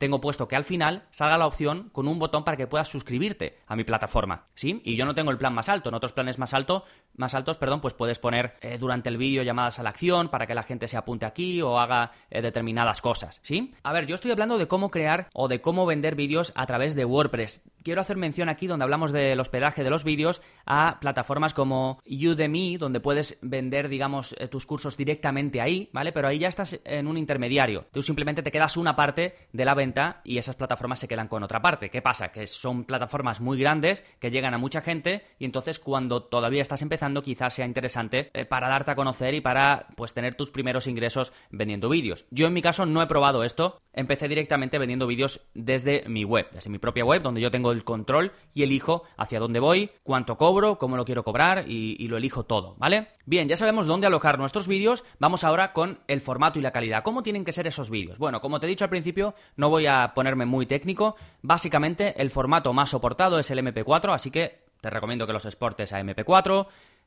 tengo 0.00 0.18
puesto 0.18 0.48
que 0.48 0.56
al 0.56 0.64
final 0.64 1.04
salga 1.10 1.36
la 1.36 1.46
opción 1.46 1.90
con 1.92 2.08
un 2.08 2.18
botón 2.18 2.42
para 2.42 2.56
que 2.56 2.66
puedas 2.66 2.88
suscribirte 2.88 3.58
a 3.66 3.76
mi 3.76 3.84
plataforma, 3.84 4.46
¿sí? 4.54 4.80
Y 4.82 4.96
yo 4.96 5.04
no 5.04 5.14
tengo 5.14 5.30
el 5.30 5.36
plan 5.36 5.52
más 5.52 5.68
alto, 5.68 5.90
en 5.90 5.94
otros 5.94 6.14
planes 6.14 6.38
más 6.38 6.54
alto, 6.54 6.84
más 7.16 7.34
altos, 7.34 7.58
perdón, 7.58 7.82
pues 7.82 7.92
puedes 7.92 8.18
poner 8.18 8.54
eh, 8.62 8.78
durante 8.78 9.10
el 9.10 9.18
vídeo 9.18 9.42
llamadas 9.42 9.78
a 9.78 9.82
la 9.82 9.90
acción 9.90 10.30
para 10.30 10.46
que 10.46 10.54
la 10.54 10.62
gente 10.62 10.88
se 10.88 10.96
apunte 10.96 11.26
aquí 11.26 11.60
o 11.60 11.78
haga 11.78 12.12
eh, 12.30 12.40
determinadas 12.40 13.02
cosas, 13.02 13.40
¿sí? 13.42 13.74
A 13.82 13.92
ver, 13.92 14.06
yo 14.06 14.14
estoy 14.14 14.30
hablando 14.30 14.56
de 14.56 14.68
cómo 14.68 14.90
crear 14.90 15.28
o 15.34 15.48
de 15.48 15.60
cómo 15.60 15.84
vender 15.84 16.14
vídeos 16.14 16.54
a 16.56 16.64
través 16.64 16.94
de 16.94 17.04
WordPress. 17.04 17.62
Quiero 17.82 18.00
hacer 18.00 18.16
mención 18.16 18.48
aquí 18.48 18.66
donde 18.66 18.84
hablamos 18.84 19.12
del 19.12 19.38
hospedaje 19.38 19.84
de 19.84 19.90
los 19.90 20.04
vídeos 20.04 20.40
a 20.64 20.96
plataformas 21.00 21.52
como 21.52 22.00
Udemy, 22.06 22.78
donde 22.78 23.00
puedes 23.00 23.38
vender, 23.42 23.90
digamos, 23.90 24.34
eh, 24.38 24.48
tus 24.48 24.64
cursos 24.64 24.96
directamente 24.96 25.60
ahí, 25.60 25.90
¿vale? 25.92 26.12
Pero 26.12 26.28
ahí 26.28 26.38
ya 26.38 26.48
estás 26.48 26.80
en 26.84 27.06
un 27.06 27.18
intermediario. 27.18 27.84
Tú 27.92 28.00
simplemente 28.00 28.42
te 28.42 28.50
quedas 28.50 28.78
una 28.78 28.96
parte 28.96 29.34
de 29.52 29.64
la 29.66 29.74
venta 29.74 29.89
y 30.24 30.38
esas 30.38 30.56
plataformas 30.56 30.98
se 30.98 31.08
quedan 31.08 31.28
con 31.28 31.42
otra 31.42 31.60
parte. 31.60 31.90
¿Qué 31.90 32.02
pasa? 32.02 32.30
Que 32.30 32.46
son 32.46 32.84
plataformas 32.84 33.40
muy 33.40 33.58
grandes 33.58 34.04
que 34.18 34.30
llegan 34.30 34.54
a 34.54 34.58
mucha 34.58 34.80
gente 34.80 35.24
y 35.38 35.44
entonces 35.44 35.78
cuando 35.78 36.22
todavía 36.22 36.62
estás 36.62 36.82
empezando 36.82 37.22
quizás 37.22 37.54
sea 37.54 37.66
interesante 37.66 38.30
eh, 38.34 38.44
para 38.44 38.68
darte 38.68 38.92
a 38.92 38.96
conocer 38.96 39.34
y 39.34 39.40
para 39.40 39.88
pues 39.96 40.14
tener 40.14 40.34
tus 40.34 40.50
primeros 40.50 40.86
ingresos 40.86 41.32
vendiendo 41.50 41.88
vídeos. 41.88 42.24
Yo 42.30 42.46
en 42.46 42.52
mi 42.52 42.62
caso 42.62 42.86
no 42.86 43.02
he 43.02 43.06
probado 43.06 43.44
esto, 43.44 43.80
empecé 43.92 44.28
directamente 44.28 44.78
vendiendo 44.78 45.06
vídeos 45.06 45.40
desde 45.54 46.04
mi 46.06 46.24
web, 46.24 46.48
desde 46.52 46.70
mi 46.70 46.78
propia 46.78 47.04
web 47.04 47.22
donde 47.22 47.40
yo 47.40 47.50
tengo 47.50 47.72
el 47.72 47.84
control 47.84 48.32
y 48.54 48.62
elijo 48.62 49.04
hacia 49.16 49.40
dónde 49.40 49.60
voy, 49.60 49.90
cuánto 50.02 50.36
cobro, 50.36 50.78
cómo 50.78 50.96
lo 50.96 51.04
quiero 51.04 51.24
cobrar 51.24 51.64
y, 51.66 51.96
y 51.98 52.08
lo 52.08 52.16
elijo 52.16 52.44
todo, 52.44 52.76
¿vale? 52.78 53.08
Bien, 53.26 53.48
ya 53.48 53.56
sabemos 53.56 53.86
dónde 53.86 54.06
alojar 54.06 54.38
nuestros 54.38 54.66
vídeos, 54.66 55.04
vamos 55.18 55.44
ahora 55.44 55.72
con 55.72 56.00
el 56.08 56.20
formato 56.20 56.58
y 56.58 56.62
la 56.62 56.72
calidad. 56.72 57.02
¿Cómo 57.02 57.22
tienen 57.22 57.44
que 57.44 57.52
ser 57.52 57.66
esos 57.66 57.90
vídeos? 57.90 58.18
Bueno, 58.18 58.40
como 58.40 58.58
te 58.58 58.66
he 58.66 58.68
dicho 58.68 58.84
al 58.84 58.90
principio, 58.90 59.34
no 59.56 59.70
voy 59.70 59.79
a 59.86 60.12
ponerme 60.14 60.46
muy 60.46 60.66
técnico. 60.66 61.16
Básicamente, 61.42 62.20
el 62.20 62.30
formato 62.30 62.72
más 62.72 62.90
soportado 62.90 63.38
es 63.38 63.50
el 63.50 63.58
MP4, 63.58 64.14
así 64.14 64.30
que 64.30 64.64
te 64.80 64.90
recomiendo 64.90 65.26
que 65.26 65.32
los 65.32 65.44
exportes 65.44 65.92
a 65.92 66.00
MP4. 66.00 66.66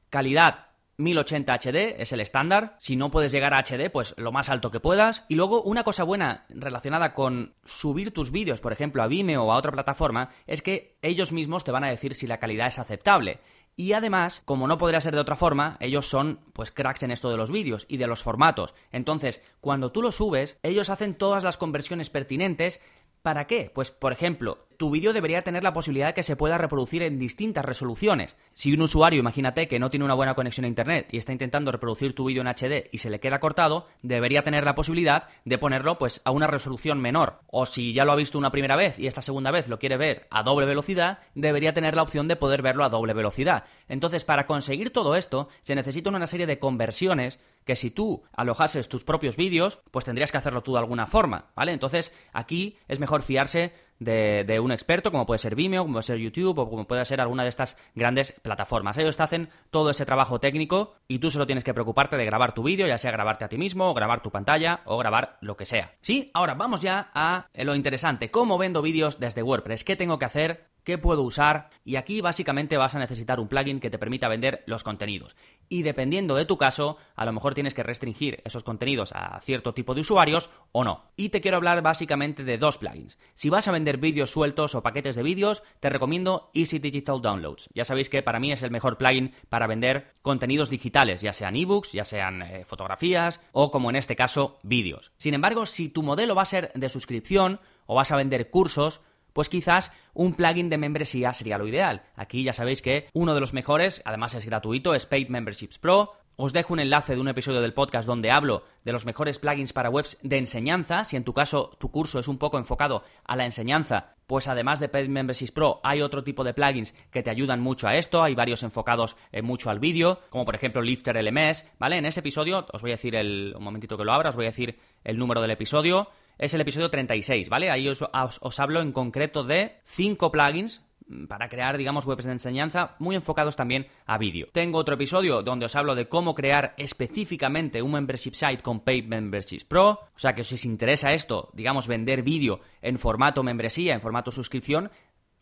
Calidad 0.10 0.68
1080 0.98 1.53
HD 1.53 2.01
es 2.01 2.12
el 2.12 2.20
estándar. 2.20 2.75
Si 2.80 2.96
no 2.96 3.10
puedes 3.10 3.32
llegar 3.32 3.53
a 3.53 3.63
HD, 3.63 3.89
pues 3.92 4.13
lo 4.18 4.32
más 4.32 4.50
alto 4.50 4.70
que 4.72 4.80
puedas. 4.80 5.25
Y 5.27 5.36
luego, 5.36 5.63
una 5.63 5.84
cosa 5.84 6.03
buena 6.03 6.46
relacionada 6.50 7.13
con 7.13 7.56
subir 7.63 8.12
tus 8.12 8.32
vídeos, 8.32 8.62
por 8.62 8.74
ejemplo, 8.74 9.01
a 9.01 9.08
Vimeo 9.08 9.44
o 9.44 9.51
a 9.51 9.58
otra 9.58 9.72
plataforma, 9.72 10.30
es 10.46 10.62
que 10.62 10.98
ellos 11.01 11.32
mismos 11.32 11.63
te 11.63 11.72
van 11.72 11.84
a 11.84 11.89
decir 11.89 12.15
si 12.15 12.27
la 12.27 12.39
calidad 12.39 12.68
es 12.68 12.80
aceptable. 12.80 13.39
Y 13.75 13.94
además, 13.94 14.42
como 14.46 14.68
no 14.68 14.77
podría 14.77 15.01
ser 15.01 15.15
de 15.15 15.22
otra 15.22 15.36
forma, 15.36 15.77
ellos 15.80 16.08
son 16.08 16.39
pues 16.53 16.72
cracks 16.72 17.03
en 17.03 17.12
esto 17.12 17.30
de 17.30 17.38
los 17.38 17.51
vídeos 17.51 17.86
y 17.89 17.98
de 17.98 18.08
los 18.08 18.22
formatos. 18.22 18.75
Entonces, 18.92 19.42
cuando 19.62 19.92
tú 19.92 20.01
lo 20.01 20.12
subes, 20.12 20.58
ellos 20.62 20.89
hacen 20.89 21.15
todas 21.15 21.44
las 21.44 21.58
conversiones 21.58 22.10
pertinentes 22.10 22.80
¿Para 23.24 23.48
qué? 23.48 23.72
Pues, 23.74 23.89
por 23.89 24.12
ejemplo, 24.12 24.68
tu 24.83 24.89
vídeo 24.89 25.13
debería 25.13 25.43
tener 25.43 25.63
la 25.63 25.71
posibilidad 25.71 26.07
de 26.07 26.13
que 26.13 26.23
se 26.23 26.35
pueda 26.35 26.57
reproducir 26.57 27.03
en 27.03 27.17
distintas 27.17 27.63
resoluciones. 27.63 28.35
Si 28.51 28.73
un 28.73 28.81
usuario, 28.81 29.21
imagínate, 29.21 29.69
que 29.69 29.79
no 29.79 29.89
tiene 29.89 30.03
una 30.03 30.13
buena 30.13 30.33
conexión 30.35 30.65
a 30.65 30.67
Internet 30.67 31.07
y 31.13 31.19
está 31.19 31.31
intentando 31.31 31.71
reproducir 31.71 32.13
tu 32.13 32.25
vídeo 32.25 32.41
en 32.41 32.49
HD 32.49 32.89
y 32.91 32.97
se 32.97 33.09
le 33.09 33.21
queda 33.21 33.39
cortado, 33.39 33.87
debería 34.01 34.43
tener 34.43 34.65
la 34.65 34.75
posibilidad 34.75 35.29
de 35.45 35.57
ponerlo 35.57 35.97
pues 35.97 36.21
a 36.25 36.31
una 36.31 36.47
resolución 36.47 36.99
menor. 36.99 37.39
O 37.47 37.65
si 37.65 37.93
ya 37.93 38.03
lo 38.03 38.11
ha 38.11 38.17
visto 38.17 38.37
una 38.37 38.51
primera 38.51 38.75
vez 38.75 38.99
y 38.99 39.07
esta 39.07 39.21
segunda 39.21 39.51
vez 39.51 39.69
lo 39.69 39.79
quiere 39.79 39.95
ver 39.95 40.27
a 40.29 40.43
doble 40.43 40.65
velocidad, 40.65 41.19
debería 41.33 41.73
tener 41.73 41.95
la 41.95 42.03
opción 42.03 42.27
de 42.27 42.35
poder 42.35 42.61
verlo 42.61 42.83
a 42.83 42.89
doble 42.89 43.13
velocidad. 43.13 43.63
Entonces, 43.87 44.25
para 44.25 44.47
conseguir 44.47 44.91
todo 44.91 45.15
esto, 45.15 45.47
se 45.61 45.75
necesita 45.75 46.09
una 46.09 46.27
serie 46.27 46.45
de 46.45 46.59
conversiones 46.59 47.39
que 47.63 47.77
si 47.77 47.89
tú 47.89 48.23
alojases 48.33 48.89
tus 48.89 49.05
propios 49.05 49.37
vídeos, 49.37 49.79
pues 49.91 50.03
tendrías 50.03 50.33
que 50.33 50.39
hacerlo 50.39 50.61
tú 50.61 50.73
de 50.73 50.79
alguna 50.79 51.07
forma, 51.07 51.51
¿vale? 51.55 51.71
Entonces, 51.71 52.13
aquí 52.33 52.75
es 52.89 52.99
mejor 52.99 53.23
fiarse 53.23 53.71
de, 54.00 54.59
un 54.59 54.71
experto, 54.71 55.12
como 55.12 55.25
puede 55.25 55.39
ser 55.39 55.55
Vimeo, 55.55 55.83
como 55.83 55.93
puede 55.93 56.03
ser 56.03 56.17
YouTube 56.17 56.59
o 56.59 56.69
como 56.69 56.85
puede 56.85 57.05
ser 57.05 57.21
alguna 57.21 57.43
de 57.43 57.50
estas 57.50 57.77
grandes 57.95 58.33
plataformas. 58.41 58.97
Ellos 58.97 59.17
te 59.17 59.23
hacen 59.23 59.50
todo 59.71 59.89
ese 59.89 60.05
trabajo 60.05 60.39
técnico 60.39 60.95
y 61.07 61.19
tú 61.19 61.31
solo 61.31 61.45
tienes 61.45 61.63
que 61.63 61.73
preocuparte 61.73 62.17
de 62.17 62.25
grabar 62.25 62.53
tu 62.53 62.63
vídeo, 62.63 62.88
ya 62.88 62.97
sea 62.97 63.12
grabarte 63.12 63.45
a 63.45 63.50
ti 63.50 63.57
mismo, 63.57 63.89
o 63.89 63.93
grabar 63.93 64.21
tu 64.21 64.31
pantalla, 64.31 64.81
o 64.85 64.97
grabar 64.97 65.38
lo 65.41 65.57
que 65.57 65.65
sea. 65.65 65.93
Sí, 66.01 66.31
ahora 66.33 66.53
vamos 66.53 66.81
ya 66.81 67.12
a 67.13 67.47
lo 67.53 67.75
interesante, 67.75 68.31
cómo 68.31 68.57
vendo 68.57 68.81
vídeos 68.81 69.19
desde 69.19 69.43
WordPress, 69.43 69.83
qué 69.83 69.95
tengo 69.95 70.19
que 70.19 70.25
hacer 70.25 70.73
qué 70.83 70.97
puedo 70.97 71.23
usar 71.23 71.69
y 71.85 71.95
aquí 71.95 72.21
básicamente 72.21 72.77
vas 72.77 72.95
a 72.95 72.99
necesitar 72.99 73.39
un 73.39 73.47
plugin 73.47 73.79
que 73.79 73.89
te 73.89 73.99
permita 73.99 74.27
vender 74.27 74.63
los 74.67 74.83
contenidos. 74.83 75.35
Y 75.69 75.83
dependiendo 75.83 76.35
de 76.35 76.45
tu 76.45 76.57
caso, 76.57 76.97
a 77.15 77.25
lo 77.25 77.33
mejor 77.33 77.53
tienes 77.53 77.73
que 77.73 77.83
restringir 77.83 78.41
esos 78.45 78.63
contenidos 78.63 79.11
a 79.13 79.39
cierto 79.41 79.73
tipo 79.73 79.95
de 79.95 80.01
usuarios 80.01 80.49
o 80.71 80.83
no. 80.83 81.11
Y 81.15 81.29
te 81.29 81.41
quiero 81.41 81.57
hablar 81.57 81.81
básicamente 81.81 82.43
de 82.43 82.57
dos 82.57 82.77
plugins. 82.77 83.17
Si 83.33 83.49
vas 83.49 83.67
a 83.67 83.71
vender 83.71 83.97
vídeos 83.97 84.31
sueltos 84.31 84.75
o 84.75 84.83
paquetes 84.83 85.15
de 85.15 85.23
vídeos, 85.23 85.63
te 85.79 85.89
recomiendo 85.89 86.51
Easy 86.53 86.79
Digital 86.79 87.21
Downloads. 87.21 87.69
Ya 87.73 87.85
sabéis 87.85 88.09
que 88.09 88.23
para 88.23 88.39
mí 88.39 88.51
es 88.51 88.63
el 88.63 88.71
mejor 88.71 88.97
plugin 88.97 89.33
para 89.49 89.67
vender 89.67 90.13
contenidos 90.21 90.69
digitales, 90.69 91.21
ya 91.21 91.33
sean 91.33 91.55
ebooks, 91.55 91.93
ya 91.93 92.05
sean 92.05 92.41
eh, 92.41 92.65
fotografías 92.65 93.39
o 93.51 93.71
como 93.71 93.89
en 93.89 93.95
este 93.95 94.15
caso 94.15 94.59
vídeos. 94.63 95.11
Sin 95.17 95.33
embargo, 95.33 95.65
si 95.65 95.89
tu 95.89 96.03
modelo 96.03 96.35
va 96.35 96.43
a 96.43 96.45
ser 96.45 96.71
de 96.75 96.89
suscripción 96.89 97.59
o 97.85 97.95
vas 97.95 98.11
a 98.11 98.17
vender 98.17 98.49
cursos, 98.49 99.01
pues 99.33 99.49
quizás 99.49 99.91
un 100.13 100.33
plugin 100.33 100.69
de 100.69 100.77
membresía 100.77 101.33
sería 101.33 101.57
lo 101.57 101.67
ideal. 101.67 102.03
Aquí 102.15 102.43
ya 102.43 102.53
sabéis 102.53 102.81
que 102.81 103.07
uno 103.13 103.33
de 103.33 103.41
los 103.41 103.53
mejores, 103.53 104.01
además 104.05 104.35
es 104.35 104.45
gratuito, 104.45 104.95
es 104.95 105.05
Paid 105.05 105.29
Memberships 105.29 105.79
Pro. 105.79 106.13
Os 106.35 106.51
dejo 106.51 106.73
un 106.73 106.79
enlace 106.79 107.13
de 107.13 107.21
un 107.21 107.27
episodio 107.27 107.61
del 107.61 107.75
podcast 107.75 108.07
donde 108.07 108.31
hablo 108.31 108.63
de 108.83 108.91
los 108.91 109.05
mejores 109.05 109.37
plugins 109.37 109.71
para 109.71 109.91
webs 109.91 110.17
de 110.23 110.39
enseñanza. 110.39 111.03
Si 111.03 111.15
en 111.15 111.23
tu 111.23 111.31
caso 111.31 111.77
tu 111.79 111.91
curso 111.91 112.19
es 112.19 112.27
un 112.27 112.39
poco 112.39 112.57
enfocado 112.57 113.03
a 113.23 113.35
la 113.35 113.45
enseñanza, 113.45 114.15
pues 114.25 114.47
además 114.47 114.79
de 114.79 114.89
Paid 114.89 115.09
Memberships 115.09 115.51
Pro 115.51 115.79
hay 115.83 116.01
otro 116.01 116.23
tipo 116.23 116.43
de 116.43 116.55
plugins 116.55 116.95
que 117.11 117.21
te 117.21 117.29
ayudan 117.29 117.61
mucho 117.61 117.87
a 117.87 117.97
esto. 117.97 118.23
Hay 118.23 118.33
varios 118.33 118.63
enfocados 118.63 119.15
eh, 119.31 119.43
mucho 119.43 119.69
al 119.69 119.79
vídeo, 119.79 120.21
como 120.29 120.43
por 120.43 120.55
ejemplo 120.55 120.81
Lifter 120.81 121.23
LMS, 121.23 121.65
¿vale? 121.77 121.97
En 121.97 122.05
ese 122.05 122.21
episodio, 122.21 122.65
os 122.73 122.81
voy 122.81 122.91
a 122.91 122.95
decir 122.95 123.15
el, 123.15 123.53
un 123.55 123.63
momentito 123.63 123.95
que 123.95 124.03
lo 124.03 124.11
abra, 124.11 124.31
os 124.31 124.35
voy 124.35 124.45
a 124.45 124.49
decir 124.49 124.79
el 125.03 125.19
número 125.19 125.39
del 125.39 125.51
episodio 125.51 126.09
es 126.37 126.53
el 126.53 126.61
episodio 126.61 126.89
36, 126.89 127.49
¿vale? 127.49 127.69
Ahí 127.69 127.87
os, 127.87 128.59
hablo 128.59 128.81
en 128.81 128.91
concreto 128.91 129.43
de 129.43 129.77
5 129.85 130.31
plugins 130.31 130.81
para 131.27 131.49
crear, 131.49 131.77
digamos, 131.77 132.05
webs 132.05 132.25
de 132.25 132.31
enseñanza 132.31 132.95
muy 132.99 133.15
enfocados 133.15 133.55
también 133.55 133.87
a 134.05 134.17
vídeo. 134.17 134.47
Tengo 134.51 134.77
otro 134.77 134.95
episodio 134.95 135.43
donde 135.43 135.65
os 135.65 135.75
hablo 135.75 135.95
de 135.95 136.07
cómo 136.07 136.33
crear 136.33 136.73
específicamente 136.77 137.81
un 137.81 137.91
membership 137.91 138.33
site 138.33 138.63
con 138.63 138.79
Paid 138.79 139.05
Memberships 139.05 139.65
Pro. 139.65 139.89
O 139.89 140.19
sea 140.19 140.33
que 140.33 140.43
si 140.43 140.55
os 140.55 140.65
interesa 140.65 141.13
esto, 141.13 141.49
digamos, 141.53 141.87
vender 141.87 142.23
vídeo 142.23 142.61
en 142.81 142.97
formato 142.97 143.43
membresía, 143.43 143.93
en 143.93 144.01
formato 144.01 144.31
suscripción, 144.31 144.91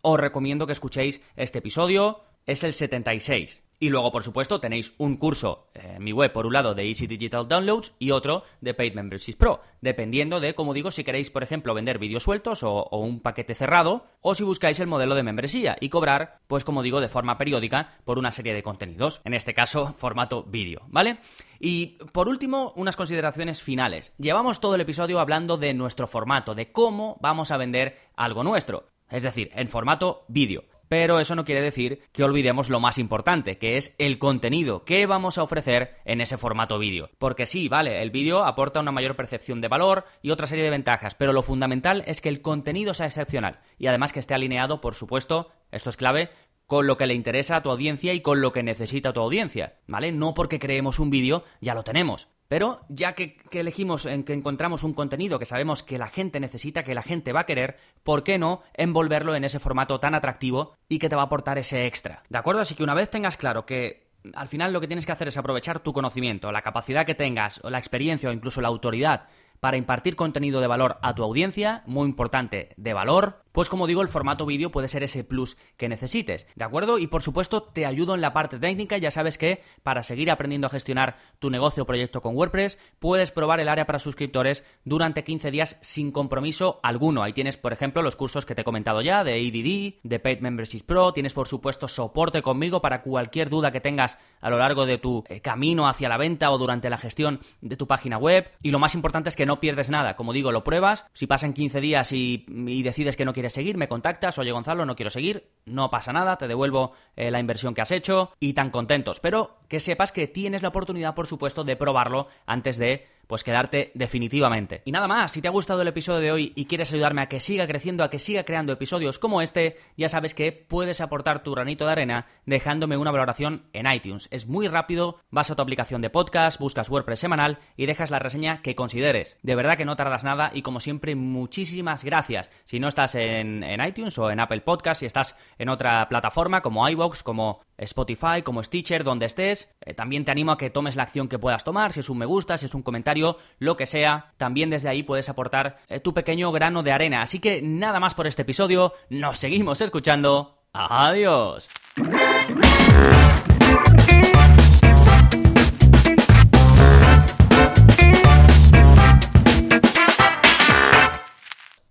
os 0.01 0.19
recomiendo 0.19 0.65
que 0.65 0.73
escuchéis 0.73 1.21
este 1.35 1.59
episodio. 1.59 2.23
Es 2.45 2.63
el 2.63 2.73
76. 2.73 3.61
Y 3.81 3.89
luego, 3.89 4.11
por 4.11 4.23
supuesto, 4.23 4.59
tenéis 4.59 4.93
un 4.99 5.17
curso 5.17 5.65
en 5.73 6.03
mi 6.03 6.13
web, 6.13 6.31
por 6.31 6.45
un 6.45 6.53
lado, 6.53 6.75
de 6.75 6.87
Easy 6.87 7.07
Digital 7.07 7.47
Downloads 7.47 7.95
y 7.97 8.11
otro 8.11 8.43
de 8.61 8.75
Paid 8.75 8.93
Memberships 8.93 9.35
Pro, 9.35 9.61
dependiendo 9.81 10.39
de, 10.39 10.53
como 10.53 10.75
digo, 10.75 10.91
si 10.91 11.03
queréis, 11.03 11.31
por 11.31 11.41
ejemplo, 11.41 11.73
vender 11.73 11.97
vídeos 11.97 12.21
sueltos 12.21 12.61
o, 12.61 12.71
o, 12.71 12.99
un 12.99 13.21
paquete 13.21 13.55
cerrado, 13.55 14.05
o 14.21 14.35
si 14.35 14.43
buscáis 14.43 14.79
el 14.79 14.85
modelo 14.85 15.15
de 15.15 15.23
membresía 15.23 15.77
y 15.81 15.89
cobrar, 15.89 16.41
pues 16.45 16.63
como 16.63 16.83
digo, 16.83 17.01
de 17.01 17.09
forma 17.09 17.39
periódica 17.39 17.97
por 18.05 18.19
una 18.19 18.31
serie 18.31 18.53
de 18.53 18.61
contenidos, 18.61 19.19
en 19.25 19.33
este 19.33 19.55
caso, 19.55 19.93
formato 19.97 20.43
vídeo, 20.43 20.83
¿vale? 20.87 21.17
Y 21.59 21.97
por 22.11 22.29
último, 22.29 22.73
unas 22.75 22.95
consideraciones 22.95 23.63
finales. 23.63 24.13
Llevamos 24.19 24.59
todo 24.59 24.75
el 24.75 24.81
episodio 24.81 25.19
hablando 25.19 25.57
de 25.57 25.73
nuestro 25.73 26.05
formato, 26.05 26.53
de 26.53 26.71
cómo 26.71 27.17
vamos 27.19 27.49
a 27.49 27.57
vender 27.57 27.97
algo 28.15 28.43
nuestro, 28.43 28.85
es 29.09 29.23
decir, 29.23 29.49
en 29.55 29.69
formato 29.69 30.23
vídeo. 30.27 30.65
Pero 30.91 31.21
eso 31.21 31.35
no 31.35 31.45
quiere 31.45 31.61
decir 31.61 32.01
que 32.11 32.25
olvidemos 32.25 32.69
lo 32.69 32.81
más 32.81 32.97
importante, 32.97 33.57
que 33.57 33.77
es 33.77 33.95
el 33.97 34.19
contenido 34.19 34.83
que 34.83 35.05
vamos 35.05 35.37
a 35.37 35.43
ofrecer 35.43 35.95
en 36.03 36.19
ese 36.19 36.37
formato 36.37 36.77
vídeo. 36.79 37.09
Porque 37.17 37.45
sí, 37.45 37.69
vale, 37.69 38.01
el 38.01 38.11
vídeo 38.11 38.43
aporta 38.43 38.81
una 38.81 38.91
mayor 38.91 39.15
percepción 39.15 39.61
de 39.61 39.69
valor 39.69 40.03
y 40.21 40.31
otra 40.31 40.47
serie 40.47 40.65
de 40.65 40.69
ventajas, 40.69 41.15
pero 41.15 41.31
lo 41.31 41.43
fundamental 41.43 42.03
es 42.07 42.19
que 42.19 42.27
el 42.27 42.41
contenido 42.41 42.93
sea 42.93 43.05
excepcional 43.05 43.61
y 43.77 43.87
además 43.87 44.11
que 44.11 44.19
esté 44.19 44.33
alineado, 44.33 44.81
por 44.81 44.93
supuesto, 44.93 45.49
esto 45.71 45.89
es 45.89 45.95
clave, 45.95 46.29
con 46.67 46.87
lo 46.87 46.97
que 46.97 47.07
le 47.07 47.13
interesa 47.13 47.55
a 47.55 47.63
tu 47.63 47.71
audiencia 47.71 48.13
y 48.13 48.19
con 48.19 48.41
lo 48.41 48.51
que 48.51 48.61
necesita 48.61 49.13
tu 49.13 49.21
audiencia, 49.21 49.77
¿vale? 49.87 50.11
No 50.11 50.33
porque 50.33 50.59
creemos 50.59 50.99
un 50.99 51.09
vídeo 51.09 51.45
ya 51.61 51.73
lo 51.73 51.83
tenemos. 51.83 52.27
Pero 52.51 52.81
ya 52.89 53.13
que, 53.13 53.37
elegimos, 53.53 54.05
en 54.05 54.25
que 54.25 54.33
encontramos 54.33 54.83
un 54.83 54.93
contenido 54.93 55.39
que 55.39 55.45
sabemos 55.45 55.83
que 55.83 55.97
la 55.97 56.09
gente 56.09 56.37
necesita, 56.41 56.83
que 56.83 56.93
la 56.93 57.01
gente 57.01 57.31
va 57.31 57.39
a 57.39 57.45
querer, 57.45 57.77
¿por 58.03 58.25
qué 58.25 58.37
no 58.37 58.61
envolverlo 58.73 59.35
en 59.35 59.45
ese 59.45 59.57
formato 59.57 60.01
tan 60.01 60.15
atractivo 60.15 60.75
y 60.89 60.99
que 60.99 61.07
te 61.07 61.15
va 61.15 61.21
a 61.21 61.25
aportar 61.27 61.57
ese 61.57 61.85
extra? 61.85 62.23
¿De 62.27 62.37
acuerdo? 62.37 62.59
Así 62.59 62.75
que 62.75 62.83
una 62.83 62.93
vez 62.93 63.09
tengas 63.09 63.37
claro 63.37 63.65
que 63.65 64.11
al 64.33 64.49
final 64.49 64.73
lo 64.73 64.81
que 64.81 64.87
tienes 64.87 65.05
que 65.05 65.13
hacer 65.13 65.29
es 65.29 65.37
aprovechar 65.37 65.79
tu 65.79 65.93
conocimiento, 65.93 66.51
la 66.51 66.61
capacidad 66.61 67.05
que 67.05 67.15
tengas, 67.15 67.61
o 67.63 67.69
la 67.69 67.77
experiencia 67.77 68.29
o 68.29 68.33
incluso 68.33 68.59
la 68.59 68.67
autoridad 68.67 69.29
para 69.61 69.77
impartir 69.77 70.17
contenido 70.17 70.59
de 70.59 70.67
valor 70.67 70.97
a 71.03 71.15
tu 71.15 71.23
audiencia, 71.23 71.83
muy 71.85 72.05
importante, 72.09 72.73
de 72.75 72.93
valor, 72.93 73.43
pues 73.51 73.69
como 73.69 73.87
digo, 73.87 74.01
el 74.01 74.07
formato 74.07 74.45
vídeo 74.45 74.71
puede 74.71 74.87
ser 74.87 75.03
ese 75.03 75.23
plus 75.23 75.57
que 75.77 75.89
necesites, 75.89 76.47
¿de 76.55 76.63
acuerdo? 76.63 76.97
Y 76.99 77.07
por 77.07 77.21
supuesto, 77.21 77.63
te 77.63 77.85
ayudo 77.85 78.15
en 78.15 78.21
la 78.21 78.33
parte 78.33 78.59
técnica, 78.59 78.97
ya 78.97 79.11
sabes 79.11 79.37
que 79.37 79.61
para 79.83 80.03
seguir 80.03 80.31
aprendiendo 80.31 80.67
a 80.67 80.71
gestionar 80.71 81.17
tu 81.39 81.49
negocio 81.49 81.83
o 81.83 81.85
proyecto 81.85 82.21
con 82.21 82.35
WordPress, 82.35 82.77
puedes 82.99 83.31
probar 83.31 83.59
el 83.59 83.69
área 83.69 83.85
para 83.85 83.99
suscriptores 83.99 84.63
durante 84.83 85.23
15 85.23 85.51
días 85.51 85.77
sin 85.81 86.11
compromiso 86.11 86.79
alguno. 86.83 87.23
Ahí 87.23 87.33
tienes, 87.33 87.57
por 87.57 87.73
ejemplo, 87.73 88.01
los 88.01 88.15
cursos 88.15 88.45
que 88.45 88.55
te 88.55 88.61
he 88.61 88.65
comentado 88.65 89.01
ya, 89.01 89.23
de 89.23 89.37
EDD, 89.37 89.99
de 90.03 90.19
Paid 90.19 90.39
Memberships 90.39 90.83
Pro, 90.83 91.13
tienes 91.13 91.33
por 91.33 91.47
supuesto 91.47 91.87
soporte 91.87 92.41
conmigo 92.41 92.81
para 92.81 93.01
cualquier 93.01 93.49
duda 93.49 93.71
que 93.71 93.81
tengas 93.81 94.17
a 94.39 94.49
lo 94.49 94.57
largo 94.57 94.85
de 94.85 94.97
tu 94.97 95.23
eh, 95.27 95.41
camino 95.41 95.87
hacia 95.87 96.09
la 96.09 96.17
venta 96.17 96.51
o 96.51 96.57
durante 96.57 96.89
la 96.89 96.97
gestión 96.97 97.39
de 97.61 97.77
tu 97.77 97.87
página 97.87 98.17
web. 98.17 98.49
Y 98.61 98.71
lo 98.71 98.79
más 98.79 98.95
importante 98.95 99.29
es 99.29 99.35
que 99.35 99.45
no 99.45 99.59
pierdes 99.59 99.89
nada, 99.89 100.15
como 100.15 100.33
digo, 100.33 100.51
lo 100.51 100.63
pruebas, 100.63 101.05
si 101.13 101.27
pasan 101.27 101.53
15 101.53 101.81
días 101.81 102.11
y, 102.11 102.45
y 102.47 102.83
decides 102.83 103.17
que 103.17 103.25
no 103.25 103.33
quieres 103.33 103.40
quieres 103.41 103.53
seguir, 103.53 103.75
me 103.75 103.87
contactas, 103.87 104.37
oye 104.37 104.51
Gonzalo, 104.51 104.85
no 104.85 104.95
quiero 104.95 105.09
seguir, 105.09 105.49
no 105.65 105.89
pasa 105.89 106.13
nada, 106.13 106.37
te 106.37 106.47
devuelvo 106.47 106.93
eh, 107.15 107.31
la 107.31 107.39
inversión 107.39 107.73
que 107.73 107.81
has 107.81 107.89
hecho 107.89 108.33
y 108.39 108.53
tan 108.53 108.69
contentos. 108.69 109.19
Pero 109.19 109.57
que 109.67 109.79
sepas 109.79 110.11
que 110.11 110.27
tienes 110.27 110.61
la 110.61 110.67
oportunidad, 110.67 111.15
por 111.15 111.25
supuesto, 111.25 111.63
de 111.63 111.75
probarlo 111.75 112.27
antes 112.45 112.77
de 112.77 113.07
pues 113.27 113.43
quedarte 113.43 113.91
definitivamente. 113.93 114.81
Y 114.85 114.91
nada 114.91 115.07
más, 115.07 115.31
si 115.31 115.41
te 115.41 115.47
ha 115.47 115.51
gustado 115.51 115.81
el 115.81 115.87
episodio 115.87 116.19
de 116.19 116.31
hoy 116.31 116.53
y 116.55 116.65
quieres 116.65 116.91
ayudarme 116.93 117.21
a 117.21 117.29
que 117.29 117.39
siga 117.39 117.67
creciendo, 117.67 118.03
a 118.03 118.09
que 118.09 118.19
siga 118.19 118.43
creando 118.43 118.73
episodios 118.73 119.19
como 119.19 119.41
este, 119.41 119.77
ya 119.97 120.09
sabes 120.09 120.33
que 120.33 120.51
puedes 120.51 121.01
aportar 121.01 121.43
tu 121.43 121.51
granito 121.53 121.85
de 121.85 121.91
arena 121.91 122.25
dejándome 122.45 122.97
una 122.97 123.11
valoración 123.11 123.63
en 123.73 123.91
iTunes. 123.91 124.27
Es 124.31 124.47
muy 124.47 124.67
rápido, 124.67 125.19
vas 125.29 125.49
a 125.51 125.55
tu 125.55 125.61
aplicación 125.61 126.01
de 126.01 126.09
podcast, 126.09 126.59
buscas 126.59 126.89
WordPress 126.89 127.19
semanal 127.19 127.59
y 127.77 127.85
dejas 127.85 128.11
la 128.11 128.19
reseña 128.19 128.61
que 128.61 128.75
consideres. 128.75 129.37
De 129.41 129.55
verdad 129.55 129.77
que 129.77 129.85
no 129.85 129.95
tardas 129.95 130.23
nada 130.23 130.51
y 130.53 130.61
como 130.61 130.79
siempre, 130.79 131.15
muchísimas 131.15 132.03
gracias. 132.03 132.51
Si 132.65 132.79
no 132.79 132.87
estás 132.87 133.15
en, 133.15 133.63
iTunes 133.85 134.17
o 134.17 134.29
en 134.31 134.39
Apple 134.39 134.61
Podcast, 134.61 134.99
si 134.99 135.05
estás 135.05 135.35
en 135.57 135.69
otra 135.69 136.07
plataforma 136.09 136.61
como 136.61 136.87
iVoox, 136.87 137.23
como 137.23 137.61
Spotify, 137.77 138.41
como 138.43 138.63
Stitcher, 138.63 139.03
donde 139.03 139.25
estés, 139.25 139.73
eh, 139.81 139.93
también 139.93 140.23
te 140.23 140.31
animo 140.31 140.51
a 140.51 140.57
que 140.57 140.69
tomes 140.69 140.95
la 140.95 141.03
acción 141.03 141.27
que 141.27 141.39
puedas 141.39 141.63
tomar, 141.63 141.93
si 141.93 142.01
es 142.01 142.09
un 142.09 142.19
me 142.19 142.25
gusta, 142.25 142.57
si 142.57 142.67
es 142.67 142.75
un 142.75 142.83
comentario, 142.83 143.10
lo 143.59 143.77
que 143.77 143.85
sea, 143.85 144.33
también 144.37 144.69
desde 144.69 144.89
ahí 144.89 145.03
puedes 145.03 145.29
aportar 145.29 145.77
eh, 145.87 145.99
tu 145.99 146.13
pequeño 146.13 146.51
grano 146.51 146.83
de 146.83 146.91
arena. 146.91 147.21
Así 147.21 147.39
que 147.39 147.61
nada 147.61 147.99
más 147.99 148.13
por 148.13 148.27
este 148.27 148.43
episodio, 148.43 148.93
nos 149.09 149.37
seguimos 149.39 149.81
escuchando. 149.81 150.57
Adiós. 150.73 151.67